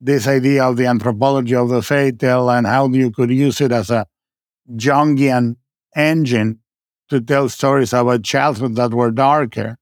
[0.00, 3.72] this idea of the anthropology of the fairy tale and how you could use it
[3.72, 4.06] as a
[4.76, 5.56] Jungian
[5.96, 6.59] engine
[7.10, 9.76] to tell stories about childhood that were darker.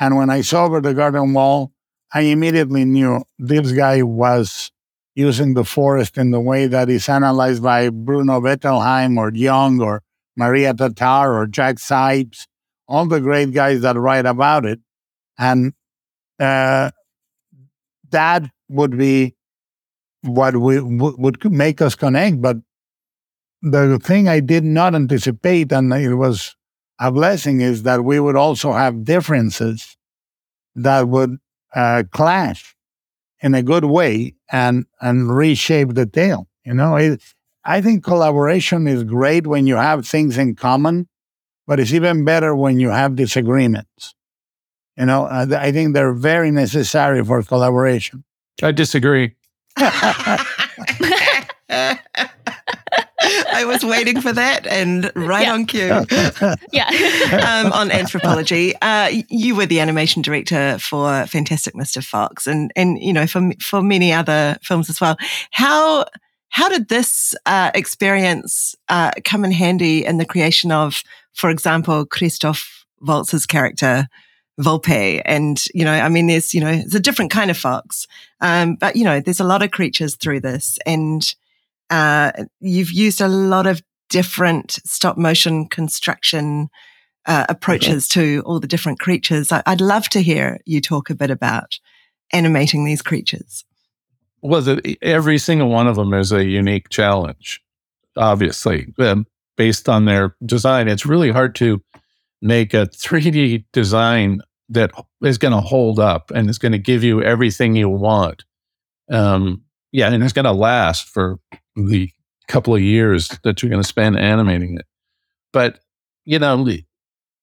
[0.00, 1.72] And when I saw over the garden wall,
[2.12, 4.70] I immediately knew this guy was
[5.14, 10.02] using the forest in the way that is analyzed by Bruno Bettelheim or Jung or
[10.36, 12.46] Maria Tatar or Jack Zipes,
[12.86, 14.78] all the great guys that write about it.
[15.36, 15.72] And
[16.38, 16.92] uh,
[18.10, 19.34] that would be
[20.22, 22.40] what we, would would make us connect.
[22.40, 22.58] But
[23.60, 26.54] the thing I did not anticipate, and it was
[26.98, 29.96] a blessing is that we would also have differences
[30.74, 31.38] that would
[31.74, 32.74] uh, clash
[33.40, 36.48] in a good way and and reshape the tale.
[36.64, 37.22] You know, it,
[37.64, 41.08] I think collaboration is great when you have things in common,
[41.66, 44.14] but it's even better when you have disagreements.
[44.96, 48.24] You know, uh, I think they're very necessary for collaboration.
[48.62, 49.34] i disagree
[53.20, 55.52] I was waiting for that and right Yeah.
[55.52, 55.88] on cue.
[56.72, 57.62] yeah.
[57.64, 58.74] um, on anthropology.
[58.80, 62.04] Uh, you were the animation director for Fantastic Mr.
[62.04, 65.16] Fox, and and you know for for many other films as well.
[65.50, 66.06] How
[66.50, 71.02] how did this uh, experience uh, come in handy in the creation of,
[71.34, 74.06] for example, Christoph Waltz's character?
[74.60, 78.08] Volpe, and you know, I mean, there's you know, it's a different kind of fox,
[78.40, 81.32] um, but you know, there's a lot of creatures through this, and
[81.90, 86.68] uh, you've used a lot of different stop motion construction
[87.26, 89.52] uh, approaches to all the different creatures.
[89.52, 91.78] I, I'd love to hear you talk a bit about
[92.32, 93.64] animating these creatures.
[94.40, 97.62] well, the, every single one of them is a unique challenge,
[98.16, 99.26] obviously, um,
[99.56, 100.88] based on their design.
[100.88, 101.82] It's really hard to
[102.40, 107.02] make a 3D design that is going to hold up and is going to give
[107.02, 108.44] you everything you want.
[109.10, 109.62] Um,
[109.92, 111.38] yeah, and it's going to last for
[111.86, 112.10] the
[112.48, 114.86] couple of years that you're going to spend animating it.
[115.52, 115.80] But,
[116.24, 116.66] you know,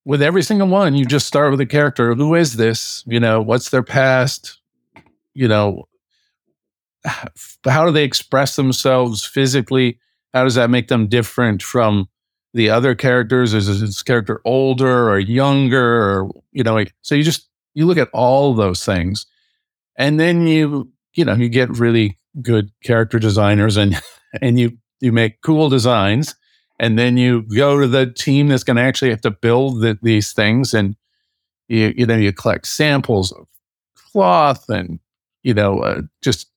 [0.03, 2.13] with every single one, you just start with a character.
[2.13, 3.03] Who is this?
[3.07, 4.59] You know, what's their past?
[5.33, 5.86] You know,
[7.65, 9.99] how do they express themselves physically?
[10.33, 12.09] How does that make them different from
[12.53, 13.53] the other characters?
[13.53, 16.01] Is this character older or younger?
[16.01, 19.25] Or you know, so you just you look at all those things,
[19.97, 24.01] and then you you know you get really good character designers, and
[24.41, 26.36] and you you make cool designs,
[26.79, 29.97] and then you go to the team that's going to actually have to build the,
[30.01, 30.95] these things, and
[31.67, 33.47] you you know you collect samples of
[33.95, 34.99] cloth and
[35.43, 36.49] you know uh, just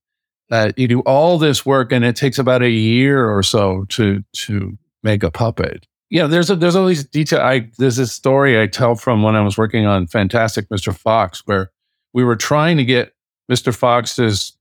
[0.50, 4.22] uh, you do all this work and it takes about a year or so to
[4.32, 5.86] to make a puppet.
[6.10, 7.40] You know, there's a, there's all these detail.
[7.40, 10.96] I there's this story I tell from when I was working on Fantastic Mr.
[10.96, 11.70] Fox, where
[12.14, 13.12] we were trying to get
[13.50, 13.74] Mr.
[13.74, 14.56] Fox's,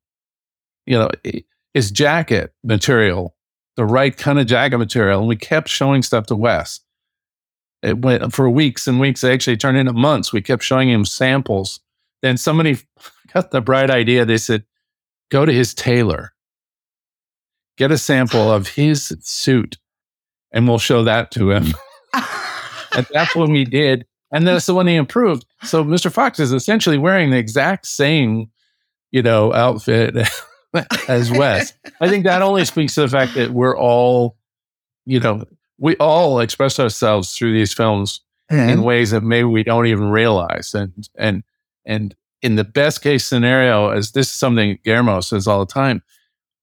[0.86, 1.10] you know,
[1.78, 3.36] his jacket material,
[3.76, 6.80] the right kind of jacket material, and we kept showing stuff to Wes.
[7.84, 9.24] It went for weeks and weeks.
[9.24, 10.34] It actually turned into months.
[10.34, 11.80] We kept showing him samples.
[12.24, 12.80] Then somebody
[13.34, 14.26] got the bright idea.
[14.26, 14.64] They said,
[15.30, 16.34] go to his tailor,
[17.78, 19.78] get a sample of his suit,
[20.52, 21.76] and we'll show that to him.
[22.12, 22.98] Hmm.
[22.98, 24.08] and that's what we did.
[24.32, 25.46] And that's the one he improved.
[25.62, 26.12] So Mr.
[26.12, 28.50] Fox is essentially wearing the exact same,
[29.12, 30.16] you know, outfit
[31.08, 31.74] as Wes.
[32.02, 34.38] I think that only speaks to the fact that we're all,
[35.06, 35.46] you know,
[35.80, 38.22] we all express ourselves through these films
[38.72, 40.74] in ways that maybe we don't even realize.
[40.74, 41.44] And and
[41.86, 46.02] and in the best case scenario, as this is something Guillermo says all the time,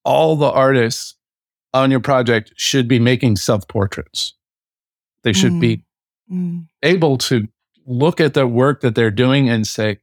[0.05, 1.15] all the artists
[1.73, 4.35] on your project should be making self portraits.
[5.23, 5.85] They should be
[6.33, 6.69] Mm.
[6.83, 7.47] able to
[7.85, 9.99] look at the work that they're doing and say,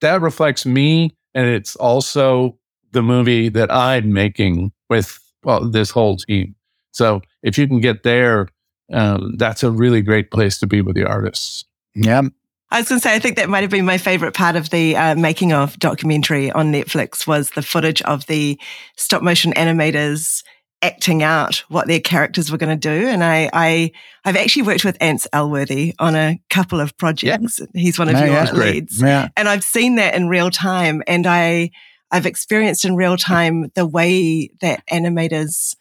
[0.00, 1.16] that reflects me.
[1.32, 2.58] And it's also
[2.94, 6.54] the movie that I'm making with well, this whole team.
[6.92, 8.48] So if you can get there,
[8.92, 11.64] um, that's a really great place to be with the artists.
[11.94, 12.22] yeah,
[12.70, 14.70] I was going to say, I think that might have been my favorite part of
[14.70, 18.58] the uh, making of documentary on Netflix was the footage of the
[18.96, 20.42] stop motion animators
[20.82, 23.08] acting out what their characters were going to do.
[23.08, 23.90] And I, I,
[24.24, 27.60] I've actually worked with Ants Elworthy on a couple of projects.
[27.74, 28.52] He's one of Yeah, your yeah.
[28.52, 29.00] Leads.
[29.00, 29.28] yeah.
[29.36, 31.70] and I've seen that in real time and I
[32.14, 35.74] I've experienced in real time the way that animators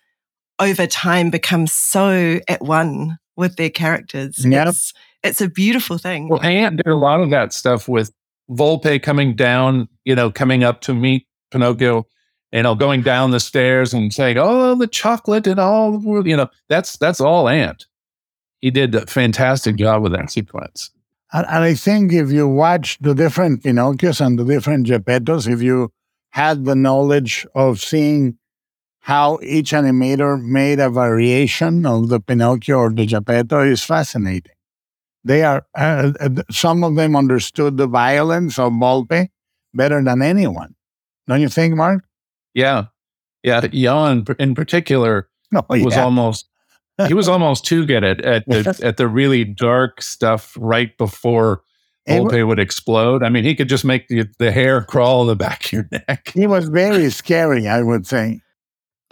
[0.59, 4.43] over time become so at one with their characters.
[4.43, 4.69] Yep.
[4.69, 6.29] It's it's a beautiful thing.
[6.29, 8.11] Well, Ant did a lot of that stuff with
[8.49, 12.07] Volpe coming down, you know, coming up to meet Pinocchio,
[12.51, 16.25] you know, going down the stairs and saying, "Oh, the chocolate and all," the world,"
[16.25, 17.85] you know, that's that's all Ant.
[18.59, 20.89] He did a fantastic job with that sequence.
[21.31, 25.61] And, and I think if you watch the different Pinocchios and the different Geppettos, if
[25.61, 25.91] you
[26.33, 28.39] had the knowledge of seeing
[29.01, 34.55] how each animator made a variation of the Pinocchio or the Geppetto is fascinating.
[35.23, 39.27] They are, uh, uh, some of them understood the violence of Volpe
[39.75, 40.73] better than anyone.
[41.27, 42.03] Don't you think, Mark?
[42.55, 42.85] Yeah,
[43.43, 43.61] yeah.
[43.67, 46.49] Jan, in particular, No, was almost
[47.07, 51.61] he was almost too good at at the, at the really dark stuff right before
[52.07, 53.23] Volpe would explode.
[53.23, 55.87] I mean, he could just make the, the hair crawl in the back of your
[55.91, 56.31] neck.
[56.33, 58.41] he was very scary, I would say.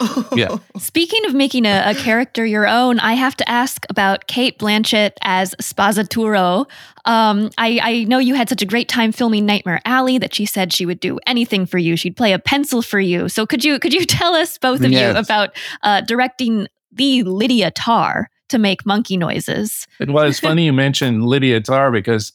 [0.34, 0.56] Yeah.
[0.78, 5.12] Speaking of making a, a character your own, I have to ask about Cate Blanchett
[5.22, 6.66] as Spazzatura.
[7.04, 10.44] Um, I, I know you had such a great time filming Nightmare Alley that she
[10.46, 11.96] said she would do anything for you.
[11.96, 13.28] She'd play a pencil for you.
[13.28, 15.14] So could you could you tell us both of Yes.
[15.14, 15.50] you about
[15.82, 19.86] uh, directing the Lydia Tár to make monkey noises?
[20.00, 22.32] And well, it's funny you mentioned Lydia Tár because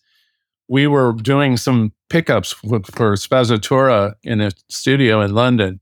[0.68, 2.80] we were doing some pickups for,
[3.14, 5.80] Spazzatura in a studio in London.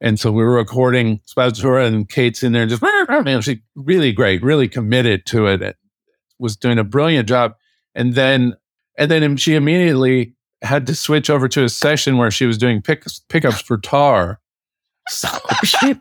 [0.00, 4.12] And so we were recording Spazzatura and Cate's in there and just, know, she really
[4.12, 5.62] great, really committed to it.
[5.62, 5.76] it.
[6.38, 7.54] Was doing a brilliant job.
[7.94, 8.54] And then,
[8.98, 12.82] and then she immediately had to switch over to a session where she was doing
[12.82, 14.38] pick, pickups for Tár.
[15.10, 15.28] So
[15.64, 15.92] she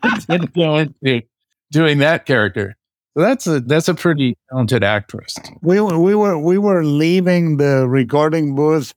[0.54, 1.24] go into
[1.70, 2.78] doing that character.
[3.16, 5.36] So that's a that's a pretty talented actress.
[5.62, 8.94] We were we were we were leaving the recording booth,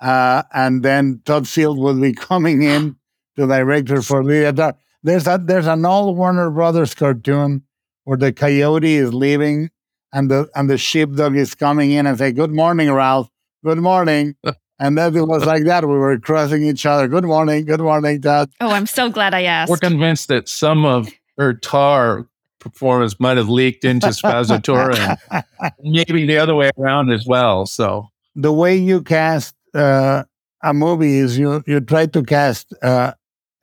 [0.00, 2.96] uh, and then Todd Field would be coming in
[3.36, 4.74] to direct her for the.
[5.02, 7.62] There's a there's an old Warner Brothers cartoon
[8.04, 9.70] where the coyote is leaving
[10.12, 13.28] and the and the sheepdog is coming in and say, "Good morning, Ralph.
[13.64, 14.34] Good morning."
[14.80, 15.86] and then it was like that.
[15.86, 17.06] We were crossing each other.
[17.06, 17.66] Good morning.
[17.66, 18.50] Good morning, Todd.
[18.60, 19.70] Oh, I'm so glad I asked.
[19.70, 21.08] We're convinced that some of
[21.38, 22.26] her Tár
[22.60, 27.66] performance might have leaked into Spazzatura and maybe the other way around as well.
[27.66, 30.24] So the way you cast uh,
[30.62, 33.12] a movie is you you try to cast uh,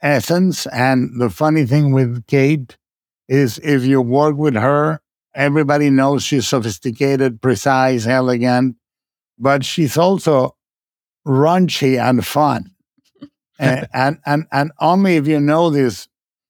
[0.01, 2.77] essence, and the funny thing with Cate
[3.27, 4.99] is if you work with her,
[5.35, 8.75] everybody knows she's sophisticated, precise, elegant,
[9.37, 10.55] but she's also
[11.25, 12.71] raunchy and fun.
[13.59, 16.07] and, and and and only if you know this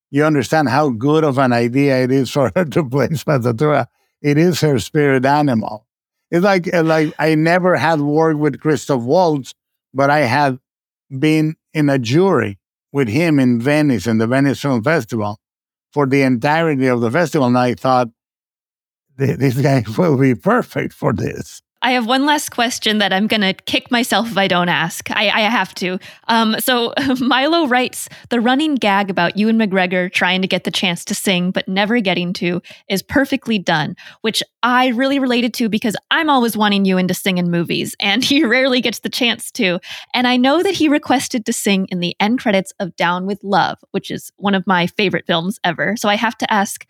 [0.09, 3.87] you understand how good of an idea it is for her to play Spazzatura.
[4.19, 5.85] It is her spirit animal.
[6.31, 9.53] It's like uh, like I never had worked with Christoph Waltz,
[9.93, 10.57] but I had
[11.19, 12.57] been in a jury
[12.91, 15.39] with him in Venice in the Venice Film Festival
[15.93, 18.09] for the entirety of the festival, and I thought
[19.17, 21.61] this guy will be perfect for this.
[21.87, 25.09] I have one last question that I'm going to kick myself if I don't ask.
[25.09, 25.99] I, I have to.
[26.27, 31.05] Um, so Milo writes The running gag about Ewan McGregor trying to get the chance
[31.05, 35.95] to sing but never getting to is perfectly done, which I really related to because
[36.11, 39.79] I'm always wanting Ewan to sing in movies and he rarely gets the chance to.
[40.13, 43.41] And I know that he requested to sing in the end credits of Down with
[43.45, 45.95] Love, which is one of my favorite films ever.
[45.95, 46.85] So I have to ask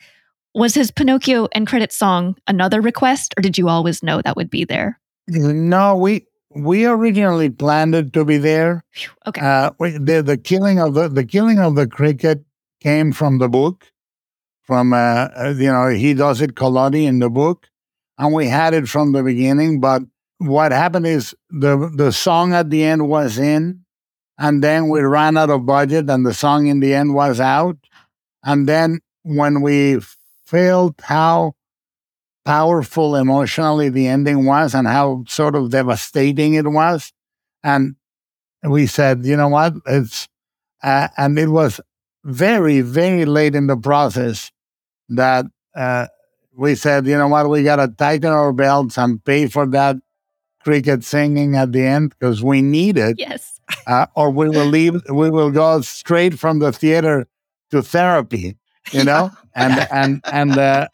[0.58, 4.50] was his Pinocchio and credit song another request, or did you always know that would
[4.50, 5.00] be there?
[5.28, 8.84] No, we we originally planned it to be there.
[9.28, 9.42] Okay.
[9.42, 12.44] Uh, we, the the killing of the the killing of the cricket
[12.82, 13.86] came from the book,
[14.64, 17.68] from uh, uh, you know he does it Collodi in the book,
[18.18, 19.80] and we had it from the beginning.
[19.80, 20.02] But
[20.40, 23.86] what happened is the the song at the end was in,
[24.40, 27.78] and then we ran out of budget, and the song in the end was out,
[28.44, 30.00] and then when we
[30.48, 31.54] felt how
[32.46, 37.12] powerful emotionally the ending was and how sort of devastating it was.
[37.64, 37.96] And
[38.64, 39.74] we said, you know what?
[39.86, 40.30] It's,
[40.82, 41.82] uh, and it was
[42.24, 44.50] very, very late in the process
[45.10, 45.46] that
[45.76, 46.08] uh,
[46.56, 47.50] we said, you know what?
[47.50, 49.98] We got to tighten our belts and pay for that
[50.64, 53.18] cricket singing at the end because we need it.
[53.20, 53.60] Yes.
[53.86, 57.28] Uh, or we will leave, we will go straight from the theater
[57.72, 58.58] to therapy
[58.92, 60.88] you know, and and and uh,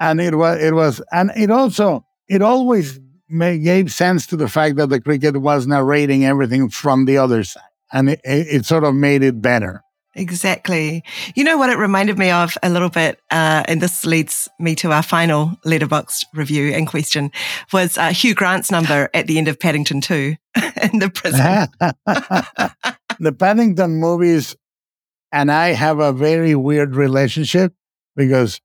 [0.00, 4.48] and it was it was and it also it always made, gave sense to the
[4.48, 7.62] fact that the cricket was narrating everything from the other side,
[7.92, 9.82] and it, it, sort of made it better.
[10.14, 11.02] Exactly.
[11.34, 14.74] You know what it reminded me of a little bit, uh, and this leads me
[14.76, 17.30] to our final Letterboxd review and question
[17.72, 20.36] was uh, Hugh Grant's number at the end of Paddington 2
[20.92, 21.66] in the prison.
[23.20, 24.54] the Paddington movies
[25.32, 27.72] and I have a very weird relationship
[28.14, 28.60] because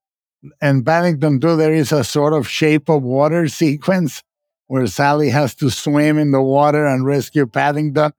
[0.62, 4.22] in Paddington 2, there is a sort of shape of water sequence
[4.68, 8.12] where Sally has to swim in the water and rescue Paddington.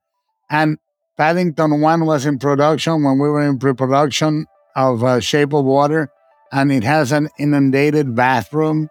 [0.48, 0.78] And
[1.18, 5.64] Paddington 1 was in production when we were in pre production of uh, Shape of
[5.64, 6.10] Water,
[6.52, 8.88] and it has an inundated bathroom,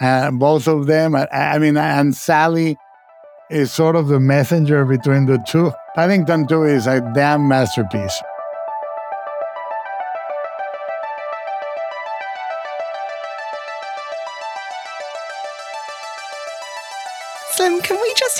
[0.00, 1.14] uh, both of them.
[1.14, 2.76] I, I mean, and Sally
[3.48, 5.72] is sort of the messenger between the two.
[5.94, 8.20] Paddington 2 is a damn masterpiece.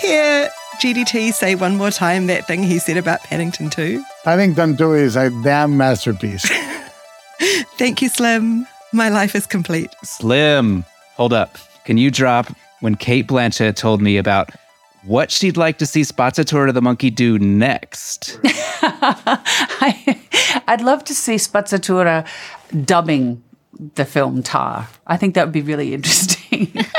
[0.08, 0.48] Hear
[0.80, 4.02] GDT say one more time that thing he said about Paddington 2?
[4.24, 6.50] Paddington 2 is a damn masterpiece.
[7.76, 8.66] Thank you, Slim.
[8.94, 9.94] My life is complete.
[10.04, 10.86] Slim,
[11.16, 11.58] hold up.
[11.84, 12.46] Can you drop
[12.80, 14.48] when Cate Blanchett told me about
[15.04, 18.40] what she'd like to see Spazzatura the monkey do next?
[18.44, 20.18] I,
[20.68, 22.26] would love to see Spazzatura
[22.86, 23.42] dubbing
[23.96, 24.86] the film Tár.
[25.06, 26.72] I think that would be really interesting.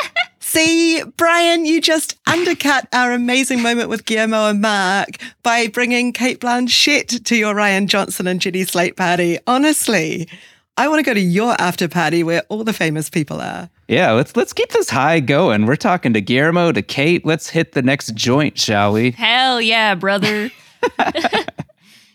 [0.50, 5.10] See, Brian, you just undercut our amazing moment with Guillermo and Mark
[5.43, 9.38] by bringing Cate Blanchett to your Rian Johnson and Jenny Slate party.
[9.45, 10.28] Honestly,
[10.76, 13.70] I want to go to your after party where all the famous people are.
[13.88, 15.68] Yeah, let's let's keep this high going.
[15.68, 17.24] We're talking to Guillermo, to Kate.
[17.24, 19.12] Let's hit the next joint, shall we?
[19.12, 20.50] Hell yeah, brother.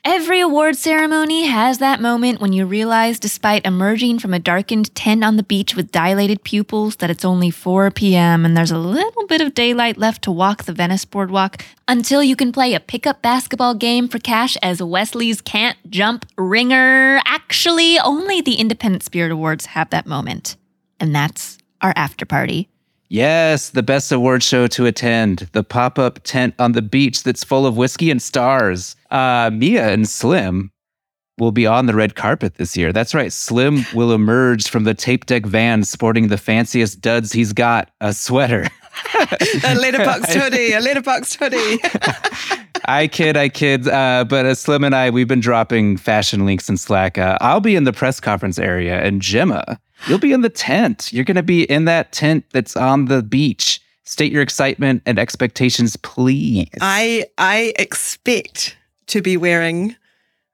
[0.06, 5.24] Every award ceremony has that moment when you realize, despite emerging from a darkened tent
[5.24, 8.44] on the beach with dilated pupils, that it's only 4 p.m.
[8.44, 12.36] and there's a little bit of daylight left to walk the Venice boardwalk until you
[12.36, 17.22] can play a pickup basketball game for cash as Wesley's Can't Jump Ringer.
[17.24, 20.56] Actually, only the Independent Spirit Awards have that moment.
[21.00, 22.68] And that's our after party.
[23.08, 25.48] Yes, the best award show to attend.
[25.52, 28.96] The pop up tent on the beach that's full of whiskey and stars.
[29.10, 30.72] Uh, Mia and Slim
[31.38, 32.92] will be on the red carpet this year.
[32.92, 33.32] That's right.
[33.32, 38.12] Slim will emerge from the tape deck van sporting the fanciest duds he's got a
[38.12, 38.62] sweater.
[39.14, 42.62] a Letterboxd hoodie, a Letterboxd hoodie.
[42.86, 43.88] I kid, I kid.
[43.88, 47.18] Uh, but uh, Slim and I, we've been dropping fashion links in Slack.
[47.18, 51.12] Uh, I'll be in the press conference area, and Gemma, you'll be in the tent.
[51.12, 53.80] You're going to be in that tent that's on the beach.
[54.04, 56.68] State your excitement and expectations, please.
[56.80, 58.76] I I expect
[59.06, 59.96] to be wearing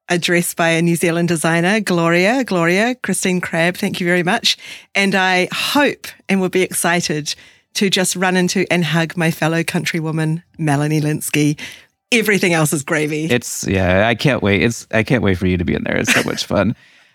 [0.08, 3.76] a dress by a New Zealand designer, Gloria, Gloria, Christine Crabb.
[3.76, 4.56] Thank you very much.
[4.94, 7.34] And I hope and will be excited
[7.74, 11.58] to just run into and hug my fellow countrywoman, Melanie Lynskey.
[12.12, 13.26] Everything else is gravy.
[13.26, 14.62] It's yeah, I can't wait.
[14.62, 15.96] It's I can't wait for you to be in there.
[15.96, 16.74] It's so much fun.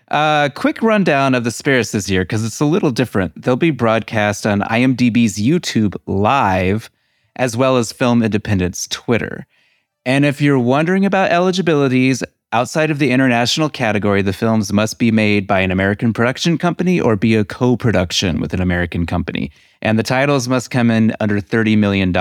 [0.09, 3.41] Uh, quick rundown of the spirits this year because it's a little different.
[3.41, 6.91] They'll be broadcast on IMDb's YouTube live,
[7.35, 9.47] as well as Film Independent's Twitter.
[10.05, 15.11] And if you're wondering about eligibilities, outside of the international category, the films must be
[15.11, 19.51] made by an American production company or be a co production with an American company.
[19.81, 22.13] And the titles must come in under $30 million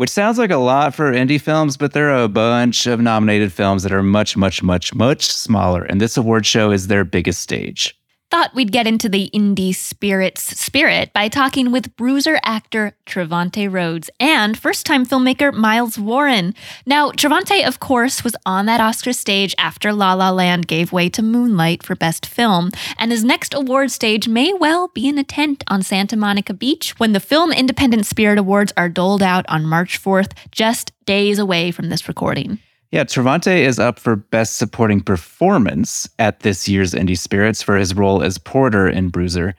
[0.00, 3.52] which sounds like a lot for indie films, but there are a bunch of nominated
[3.52, 5.82] films that are much, much, much, much smaller.
[5.82, 7.99] And this award show is their biggest stage
[8.30, 14.08] thought we'd get into the indie spirits spirit by talking with bruiser actor Trevante Rhodes
[14.20, 16.54] and first time filmmaker Miles Warren.
[16.86, 21.08] Now, Trevante, of course, was on that Oscar stage after La La Land gave way
[21.08, 25.24] to Moonlight for Best Film, and his next award stage may well be in a
[25.24, 29.64] tent on Santa Monica Beach when the Film Independent Spirit Awards are doled out on
[29.66, 32.60] March 4th, just days away from this recording.
[32.92, 37.94] Yeah, Trevante is up for Best Supporting Performance at this year's Indie Spirits for his
[37.94, 39.54] role as Porter in Bruiser.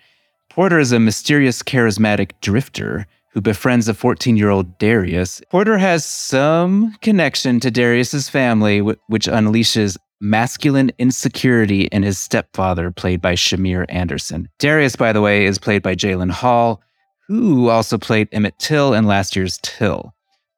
[0.50, 5.42] Porter is a mysterious, charismatic drifter who befriends a 14 year old Darius.
[5.50, 13.22] Porter has some connection to Darius's family, which unleashes masculine insecurity in his stepfather, played
[13.22, 14.50] by Shamier Anderson.
[14.60, 16.82] Darius, by the way, is played by Jalen Hall,
[17.30, 20.14] who also played Emmett Till in last year's Till.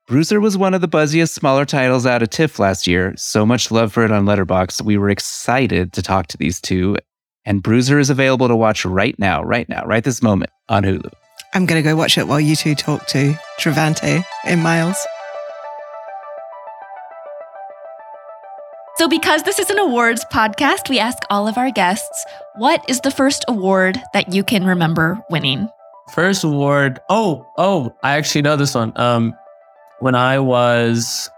[0.05, 3.13] Bruiser was one of the buzziest smaller titles out of TIFF last year.
[3.15, 4.81] So much love for it on Letterboxd.
[4.81, 6.97] We were excited to talk to these two.
[7.45, 11.09] And Bruiser is available to watch right now, right now, right this moment on Hulu.
[11.53, 14.97] I'm going to go watch it while you two talk to Trevante and Miles.
[18.97, 22.25] So, because this is an awards podcast, we ask all of our guests
[22.55, 25.69] what is the first award that you can remember winning?
[26.11, 26.99] First award.
[27.09, 28.91] Oh, oh, I actually know this one.
[28.97, 29.33] Um,
[30.03, 31.29] when I was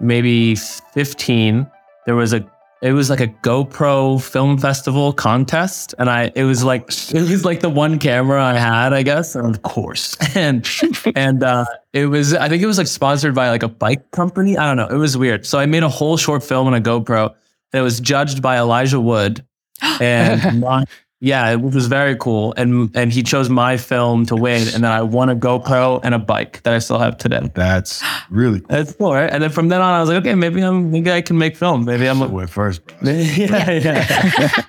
[0.00, 1.68] maybe 15,
[2.06, 2.48] there was a
[2.82, 7.44] it was like a GoPro film festival contest, and I it was like it was
[7.44, 10.68] like the one camera I had, I guess, of course, and
[11.16, 14.56] and uh, it was I think it was like sponsored by like a bike company.
[14.56, 15.44] I don't know, it was weird.
[15.44, 17.34] So I made a whole short film on a GoPro,
[17.72, 19.44] and it was judged by Elijah Wood,
[20.00, 20.84] and my,
[21.24, 24.92] yeah, it was very cool, and and he chose my film to win, and then
[24.92, 27.50] I won a GoPro and a bike that I still have today.
[27.54, 28.68] That's really cool.
[28.68, 29.30] That's cool, right?
[29.30, 31.56] And then from then on, I was like, okay, maybe I'm maybe I can make
[31.56, 31.86] film.
[31.86, 32.20] Maybe I'm.
[32.30, 32.96] Went first, bro.
[33.10, 34.62] yeah, yeah.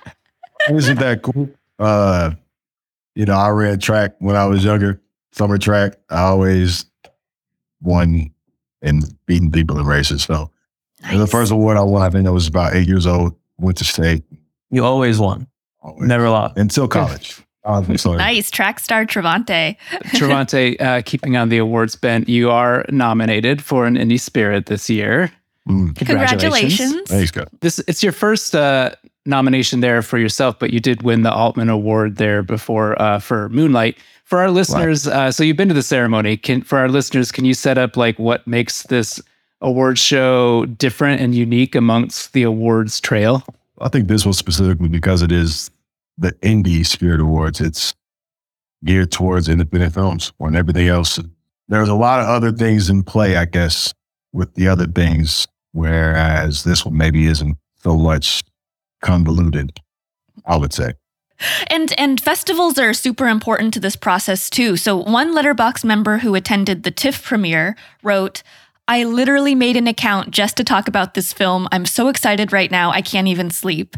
[0.70, 1.50] Isn't that cool?
[1.78, 2.30] Uh,
[3.14, 5.02] you know, I ran track when I was younger,
[5.32, 5.98] summer track.
[6.08, 6.86] I always
[7.82, 8.30] won
[8.80, 10.22] and beating people in races.
[10.22, 10.50] So
[11.02, 11.18] nice.
[11.18, 13.36] the first award I won, I think I was about eight years old.
[13.58, 14.24] Went to state.
[14.70, 15.48] You always won.
[15.86, 16.08] Always.
[16.08, 17.40] Never lost until college.
[17.64, 19.76] nice track star Trevante.
[20.14, 24.90] Trevante, uh, keeping on the awards bent, you are nominated for an Indie Spirit this
[24.90, 25.30] year.
[25.68, 25.96] Mm.
[25.96, 26.78] Congratulations!
[26.78, 27.08] Congratulations.
[27.08, 27.48] Thanks, God.
[27.60, 28.90] This it's your first uh,
[29.26, 33.48] nomination there for yourself, but you did win the Altman Award there before uh, for
[33.50, 33.96] Moonlight.
[34.24, 36.36] For our listeners, uh, so you've been to the ceremony.
[36.36, 39.20] Can for our listeners, can you set up like what makes this
[39.60, 43.44] award show different and unique amongst the awards trail?
[43.80, 45.70] I think this was specifically because it is
[46.18, 47.60] the Indie Spirit Awards.
[47.60, 47.94] It's
[48.84, 51.18] geared towards independent films when everything else.
[51.68, 53.92] There's a lot of other things in play, I guess,
[54.32, 58.44] with the other things, whereas this one maybe isn't so much
[59.02, 59.80] convoluted,
[60.44, 60.92] I would say.
[61.66, 64.76] And and festivals are super important to this process too.
[64.76, 68.42] So one Letterboxd member who attended the TIFF premiere wrote,
[68.88, 71.68] I literally made an account just to talk about this film.
[71.72, 73.96] I'm so excited right now, I can't even sleep.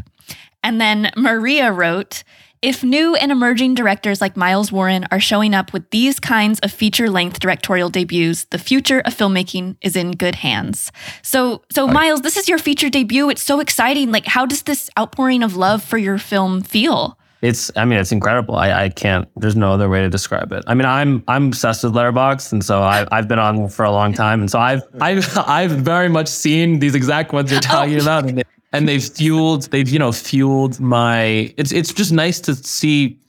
[0.63, 2.23] And then Maria wrote,
[2.61, 6.71] if new and emerging directors like Miles Warren are showing up with these kinds of
[6.73, 10.91] feature-length directorial debuts, the future of filmmaking is in good hands.
[11.21, 13.29] So, so Miles, this is your feature debut.
[13.29, 14.11] It's so exciting.
[14.11, 17.17] Like, how does this outpouring of love for your film feel?
[17.41, 18.57] It's, I mean, it's incredible.
[18.57, 19.29] I, I can't.
[19.37, 20.61] There's no other way to describe it.
[20.67, 23.91] I mean, I'm I'm obsessed with Letterboxd, and so I, I've been on for a
[23.91, 27.67] long time, and so I've I've I've very much seen these exact ones you're oh.
[27.69, 28.01] talking Oh.
[28.01, 31.53] about, and, they, and they've fueled they've you know fueled my.
[31.57, 33.19] It's it's just nice to see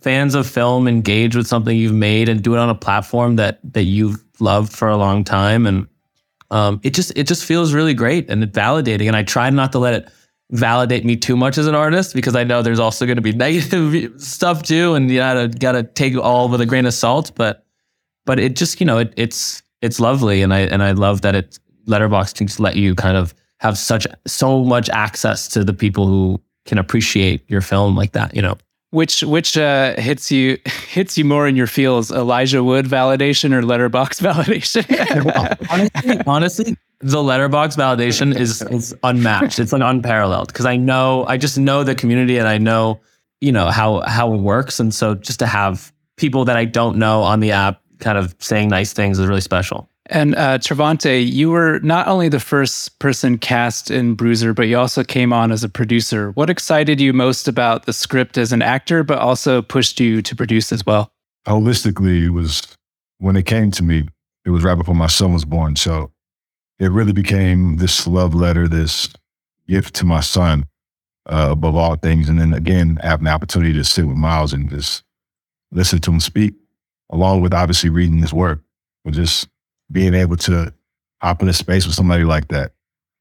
[0.00, 3.60] fans of film engage with something you've made and do it on a platform that
[3.72, 5.86] that you've loved for a long time, and
[6.50, 9.08] um, it just it just feels really great and it's validating.
[9.08, 10.08] And I try not to let it
[10.50, 13.32] validate me too much as an artist because I know there's also going to be
[13.46, 17.32] negative stuff too, and you gotta gotta take all with a grain of salt.
[17.34, 17.64] But
[18.26, 21.34] but it just you know it, it's it's lovely, and I and I love that
[21.34, 25.72] it Letterboxd can just let you kind of have such so much access to the
[25.72, 28.36] people who can appreciate your film like that.
[28.36, 28.56] You know.
[28.90, 30.58] Which which uh, hits you
[30.88, 34.84] hits you more in your feels, Elijah Wood validation or Letterboxd validation?
[35.70, 39.58] honestly, honestly, the Letterboxd validation is is unmatched.
[39.58, 43.00] It's like unparalleled because I know I just know the community and I know
[43.40, 46.98] you know how how it works, and so just to have people that I don't
[46.98, 49.88] know on the app kind of saying nice things is really special.
[50.06, 54.78] And uh, Trevante, you were not only the first person cast in Bruiser, but you
[54.78, 56.30] also came on as a producer.
[56.32, 60.36] What excited you most about the script as an actor, but also pushed you to
[60.36, 61.10] produce as well?
[61.46, 62.76] Holistically, it was
[63.18, 64.06] when it came to me,
[64.44, 65.76] it was right before my son was born.
[65.76, 66.10] So
[66.78, 69.08] it really became this love letter, this
[69.66, 70.66] gift to my son
[71.26, 72.28] uh, above all things.
[72.28, 75.02] And then again, having the opportunity to sit with Miles and just
[75.72, 76.54] listen to him speak,
[77.10, 78.60] along with obviously reading his work,
[79.04, 79.48] or just
[79.94, 80.74] being able to
[81.22, 82.72] hop in a space with somebody like that.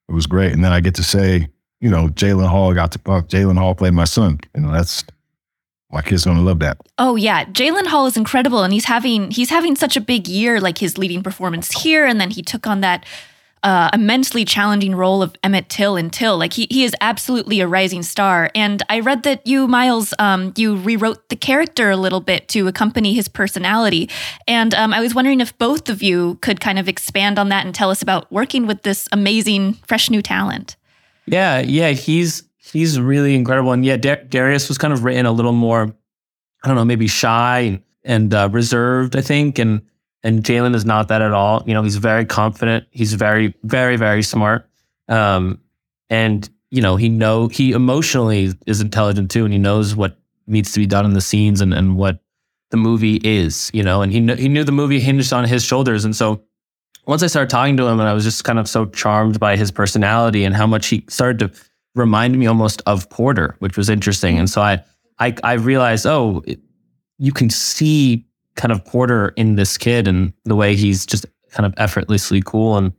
[0.09, 0.51] It was great.
[0.51, 1.47] And then I get to say,
[1.79, 3.29] you know, Jalen Hall got to fuck.
[3.29, 4.41] Jalen Hall played my son.
[4.53, 5.05] You know, that's
[5.91, 6.77] my kid's gonna love that.
[6.97, 10.59] Oh yeah, Jalen Hall is incredible, and he's having he's having such a big year.
[10.59, 13.05] Like his leading performance here, and then he took on that
[13.63, 16.37] uh, immensely challenging role of Emmett Till in Till.
[16.37, 18.51] Like he he is absolutely a rising star.
[18.53, 22.67] And I read that you, Miles, um, you rewrote the character a little bit to
[22.67, 24.09] accompany his personality.
[24.47, 27.65] And um, I was wondering if both of you could kind of expand on that
[27.65, 30.75] and tell us about working with this amazing, fresh new talent.
[31.25, 35.31] Yeah, yeah, he's he's really incredible, and yeah, Dar- Darius was kind of written a
[35.31, 35.95] little more,
[36.63, 39.81] I don't know, maybe shy and uh, reserved, I think, and
[40.23, 41.63] and Jalen is not that at all.
[41.65, 42.85] You know, he's very confident.
[42.91, 44.69] He's very, very, very smart,
[45.07, 45.59] um,
[46.09, 50.17] and you know, he know he emotionally is intelligent too, and he knows what
[50.47, 52.19] needs to be done in the scenes and and what
[52.71, 53.69] the movie is.
[53.73, 56.43] You know, and he kn- he knew the movie hinged on his shoulders, and so
[57.05, 59.57] once I started talking to him, and I was just kind of so charmed by
[59.57, 61.61] his personality and how much he started to
[61.95, 64.37] remind me almost of Porter, which was interesting.
[64.37, 64.83] And so I,
[65.19, 66.59] I, I realized, oh, it,
[67.17, 68.25] you can see
[68.55, 72.77] kind of Porter in this kid and the way he's just kind of effortlessly cool.
[72.77, 72.93] And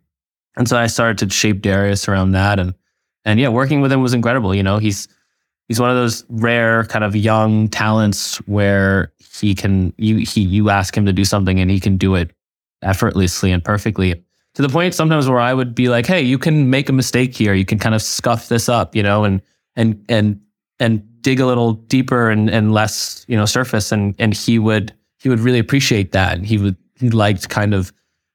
[0.57, 2.59] and so I started to shape Darius around that.
[2.59, 2.75] And
[3.25, 4.55] and yeah, working with him was incredible.
[4.55, 5.09] You know, he's
[5.69, 10.71] he's one of those rare kind of young talents where he can you he you
[10.71, 12.33] ask him to do something and he can do it
[12.83, 14.23] effortlessly and perfectly
[14.55, 17.35] to the point sometimes where I would be like, "Hey, you can make a mistake
[17.35, 17.55] here.
[17.55, 19.43] You can kind of scuff this up, you know, and
[19.77, 20.41] and and
[20.79, 24.93] and dig a little deeper and and less, you know, surface." And and he would
[25.25, 27.93] he would really appreciate that, and he would he liked kind of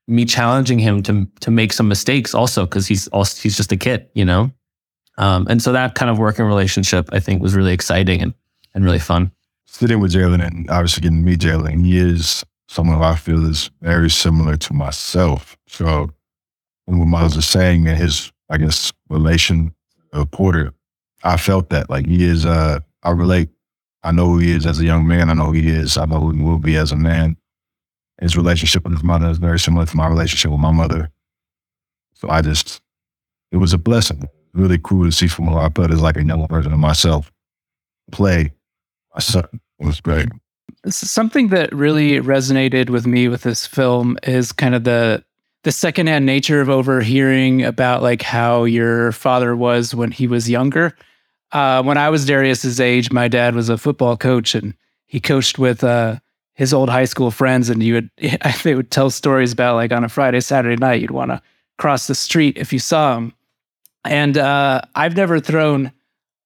[0.08, 3.78] me challenging him to to make some mistakes also because he's also he's just a
[3.78, 4.52] kid, you know.
[5.20, 8.34] Um, and so that kind of working relationship, I think, was really exciting and
[8.74, 9.32] and really fun.
[9.68, 13.48] Sitting with Jalen and obviously getting to meet Jalen, he is someone who I feel
[13.48, 15.58] is very similar to myself.
[15.68, 16.10] So
[16.86, 19.76] when what Miles was saying and his, I guess, relation
[20.12, 20.74] of Porter,
[21.24, 23.50] I felt that like he is, uh, I relate.
[24.04, 25.30] I know who he is as a young man.
[25.30, 25.98] I know who he is.
[25.98, 27.36] I know who he will be as a man.
[28.22, 31.10] His relationship with his mother is very similar to my relationship with my mother.
[32.14, 32.82] So I just,
[33.52, 34.28] it was a blessing.
[34.54, 37.32] Really cool to see from who I put as like a young version of myself
[38.12, 38.52] play
[39.14, 39.48] my son.
[39.80, 40.28] Was great.
[40.88, 45.24] Something that really resonated with me with this film is kind of the
[45.64, 50.96] the secondhand nature of overhearing about like how your father was when he was younger.
[51.52, 54.76] Uh, when I was Darius's age, my dad was a football coach, and
[55.06, 56.18] he coached with uh,
[56.54, 57.70] his old high school friends.
[57.70, 58.10] And you would
[58.64, 61.42] they would tell stories about like on a Friday, Saturday night, you'd want to
[61.78, 63.34] cross the street if you saw him.
[64.06, 65.92] And uh, I've never thrown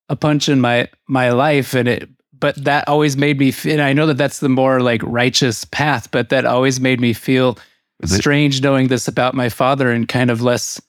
[0.10, 2.10] a punch in my my life, and it
[2.44, 5.64] but that always made me feel, and I know that that's the more like righteous
[5.66, 7.58] path, but that always made me feel
[8.06, 10.82] strange knowing this about my father and kind of less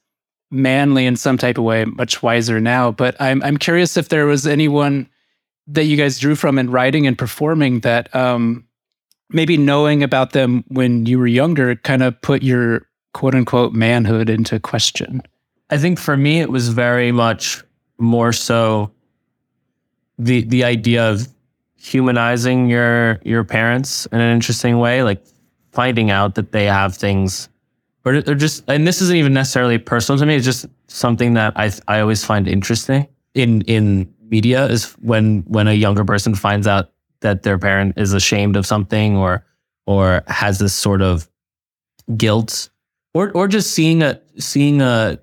[0.55, 2.90] manly in some type of way, much wiser now.
[2.90, 5.09] But I'm I'm curious if there was anyone
[5.66, 8.64] that you guys drew from in writing and performing that um,
[9.30, 14.28] maybe knowing about them when you were younger kind of put your quote unquote manhood
[14.28, 15.22] into question.
[15.70, 17.62] I think for me, it was very much
[17.98, 18.92] more so
[20.18, 21.28] the the idea of
[21.76, 25.24] humanizing your your parents in an interesting way, like
[25.72, 27.48] finding out that they have things,
[28.05, 30.36] or they're just, and this isn't even necessarily personal to me.
[30.36, 35.68] It's just something that I I always find interesting in in media is when when
[35.68, 36.90] a younger person finds out
[37.20, 39.44] that their parent is ashamed of something or
[39.86, 41.28] or has this sort of
[42.16, 42.68] guilt
[43.14, 45.18] or or just seeing a seeing a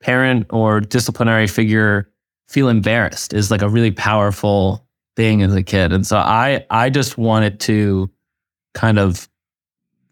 [0.00, 2.10] parent or disciplinary figure
[2.48, 5.92] feel embarrassed is like a really powerful thing as a kid.
[5.92, 8.10] And so I I just wanted to
[8.74, 9.28] kind of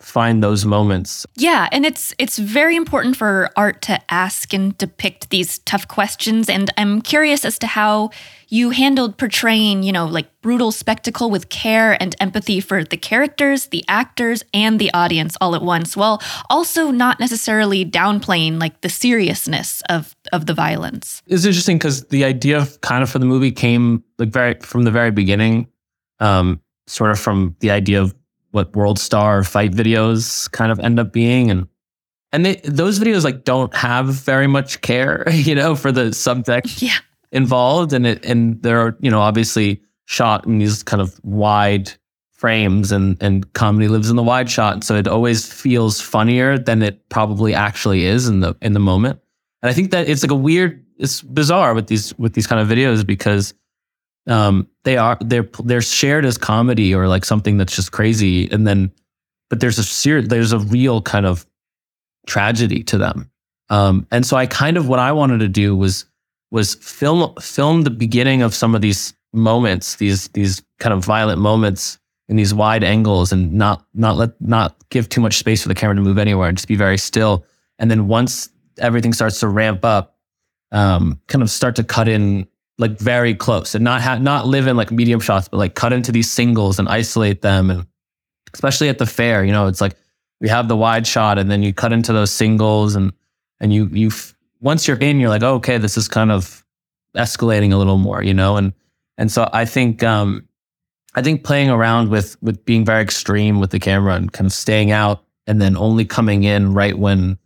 [0.02, 1.24] find those moments.
[1.36, 6.48] Yeah, and it's it's very important for art to ask and depict these tough questions
[6.48, 8.10] and I'm curious as to how
[8.48, 13.68] you handled portraying, you know, like brutal spectacle with care and empathy for the characters,
[13.68, 18.90] the actors, and the audience all at once, while also not necessarily downplaying like the
[18.90, 21.22] seriousness of of the violence.
[21.26, 24.82] It's interesting because the idea of kind of for the movie came like very from
[24.82, 25.68] the very beginning,
[26.20, 28.14] um, sort of from the idea of
[28.52, 31.50] what world star fight videos kind of end up being.
[31.50, 31.68] And
[32.32, 36.80] and they, those videos like don't have very much care you know for the subject
[36.82, 36.96] Yeah.
[37.32, 37.92] involved.
[37.92, 41.92] And it and they're you know obviously shot in these kind of wide
[42.30, 44.84] frames and and comedy lives in the wide shot.
[44.84, 49.18] So it always feels funnier than it probably actually is in the in the moment.
[49.62, 52.60] And i think that it's like a weird it's bizarre with these with these kind
[52.60, 53.54] of videos because
[54.26, 58.50] um they are they're they're shared as comedy or like something that's just crazy.
[58.50, 58.92] And then
[59.50, 61.46] but there's a ser- there's a real kind of
[62.26, 63.30] tragedy to them.
[63.68, 66.04] Um and so i kind of what i wanted to do was
[66.50, 71.40] was film film the beginning of some of these moments these these kind of violent
[71.40, 71.98] moments
[72.28, 75.74] in these wide angles and not not let not give too much space for the
[75.74, 77.44] camera to move anywhere and just be very still.
[77.78, 78.48] And then once
[78.78, 80.16] everything starts to ramp up
[80.70, 82.46] um kind of start to cut in
[82.78, 85.92] like very close and not ha- not live in like medium shots, but like cut
[85.92, 87.70] into these singles and isolate them.
[87.70, 87.86] And
[88.54, 89.96] especially at the fair, you know, it's like
[90.40, 93.12] we have the wide shot and then you cut into those singles and
[93.60, 94.10] and you you
[94.60, 96.64] once you're in, you're like, oh, okay, this is kind of
[97.16, 98.56] escalating a little more, you know.
[98.56, 98.72] And
[99.18, 100.48] and so I think um
[101.14, 104.52] I think playing around with with being very extreme with the camera and kind of
[104.52, 107.38] staying out and then only coming in right when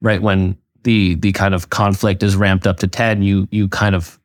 [0.00, 3.94] right when the the kind of conflict is ramped up to 10 you you kind
[3.94, 4.18] of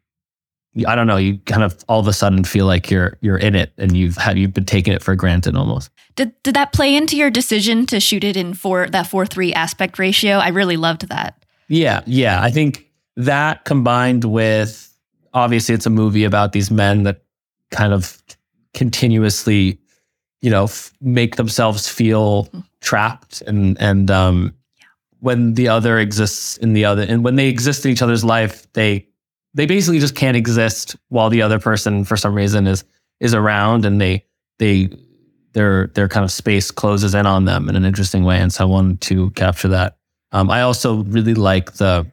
[0.86, 3.56] I don't know, you kind of all of a sudden feel like you're you're in
[3.56, 5.90] it and you've had you've been taking it for granted almost.
[6.16, 9.54] Did did that play into your decision to shoot it in four that four three
[9.54, 10.38] aspect ratio?
[10.38, 11.46] I really loved that.
[11.68, 12.42] Yeah, yeah.
[12.42, 14.96] I think that combined with
[15.34, 17.24] obviously it's a movie about these men that
[17.72, 18.22] kind of
[18.74, 19.80] continuously,
[20.42, 22.50] you know, f- make themselves feel
[22.82, 24.54] trapped and and um
[25.20, 28.72] when the other exists in the other and when they exist in each other's life,
[28.74, 29.08] they
[29.54, 32.84] they basically just can't exist while the other person for some reason is
[33.20, 34.24] is around and they
[34.60, 34.90] they
[35.54, 38.64] their their kind of space closes in on them in an interesting way and so
[38.64, 39.98] I wanted to capture that.
[40.32, 42.06] Um, I also really like the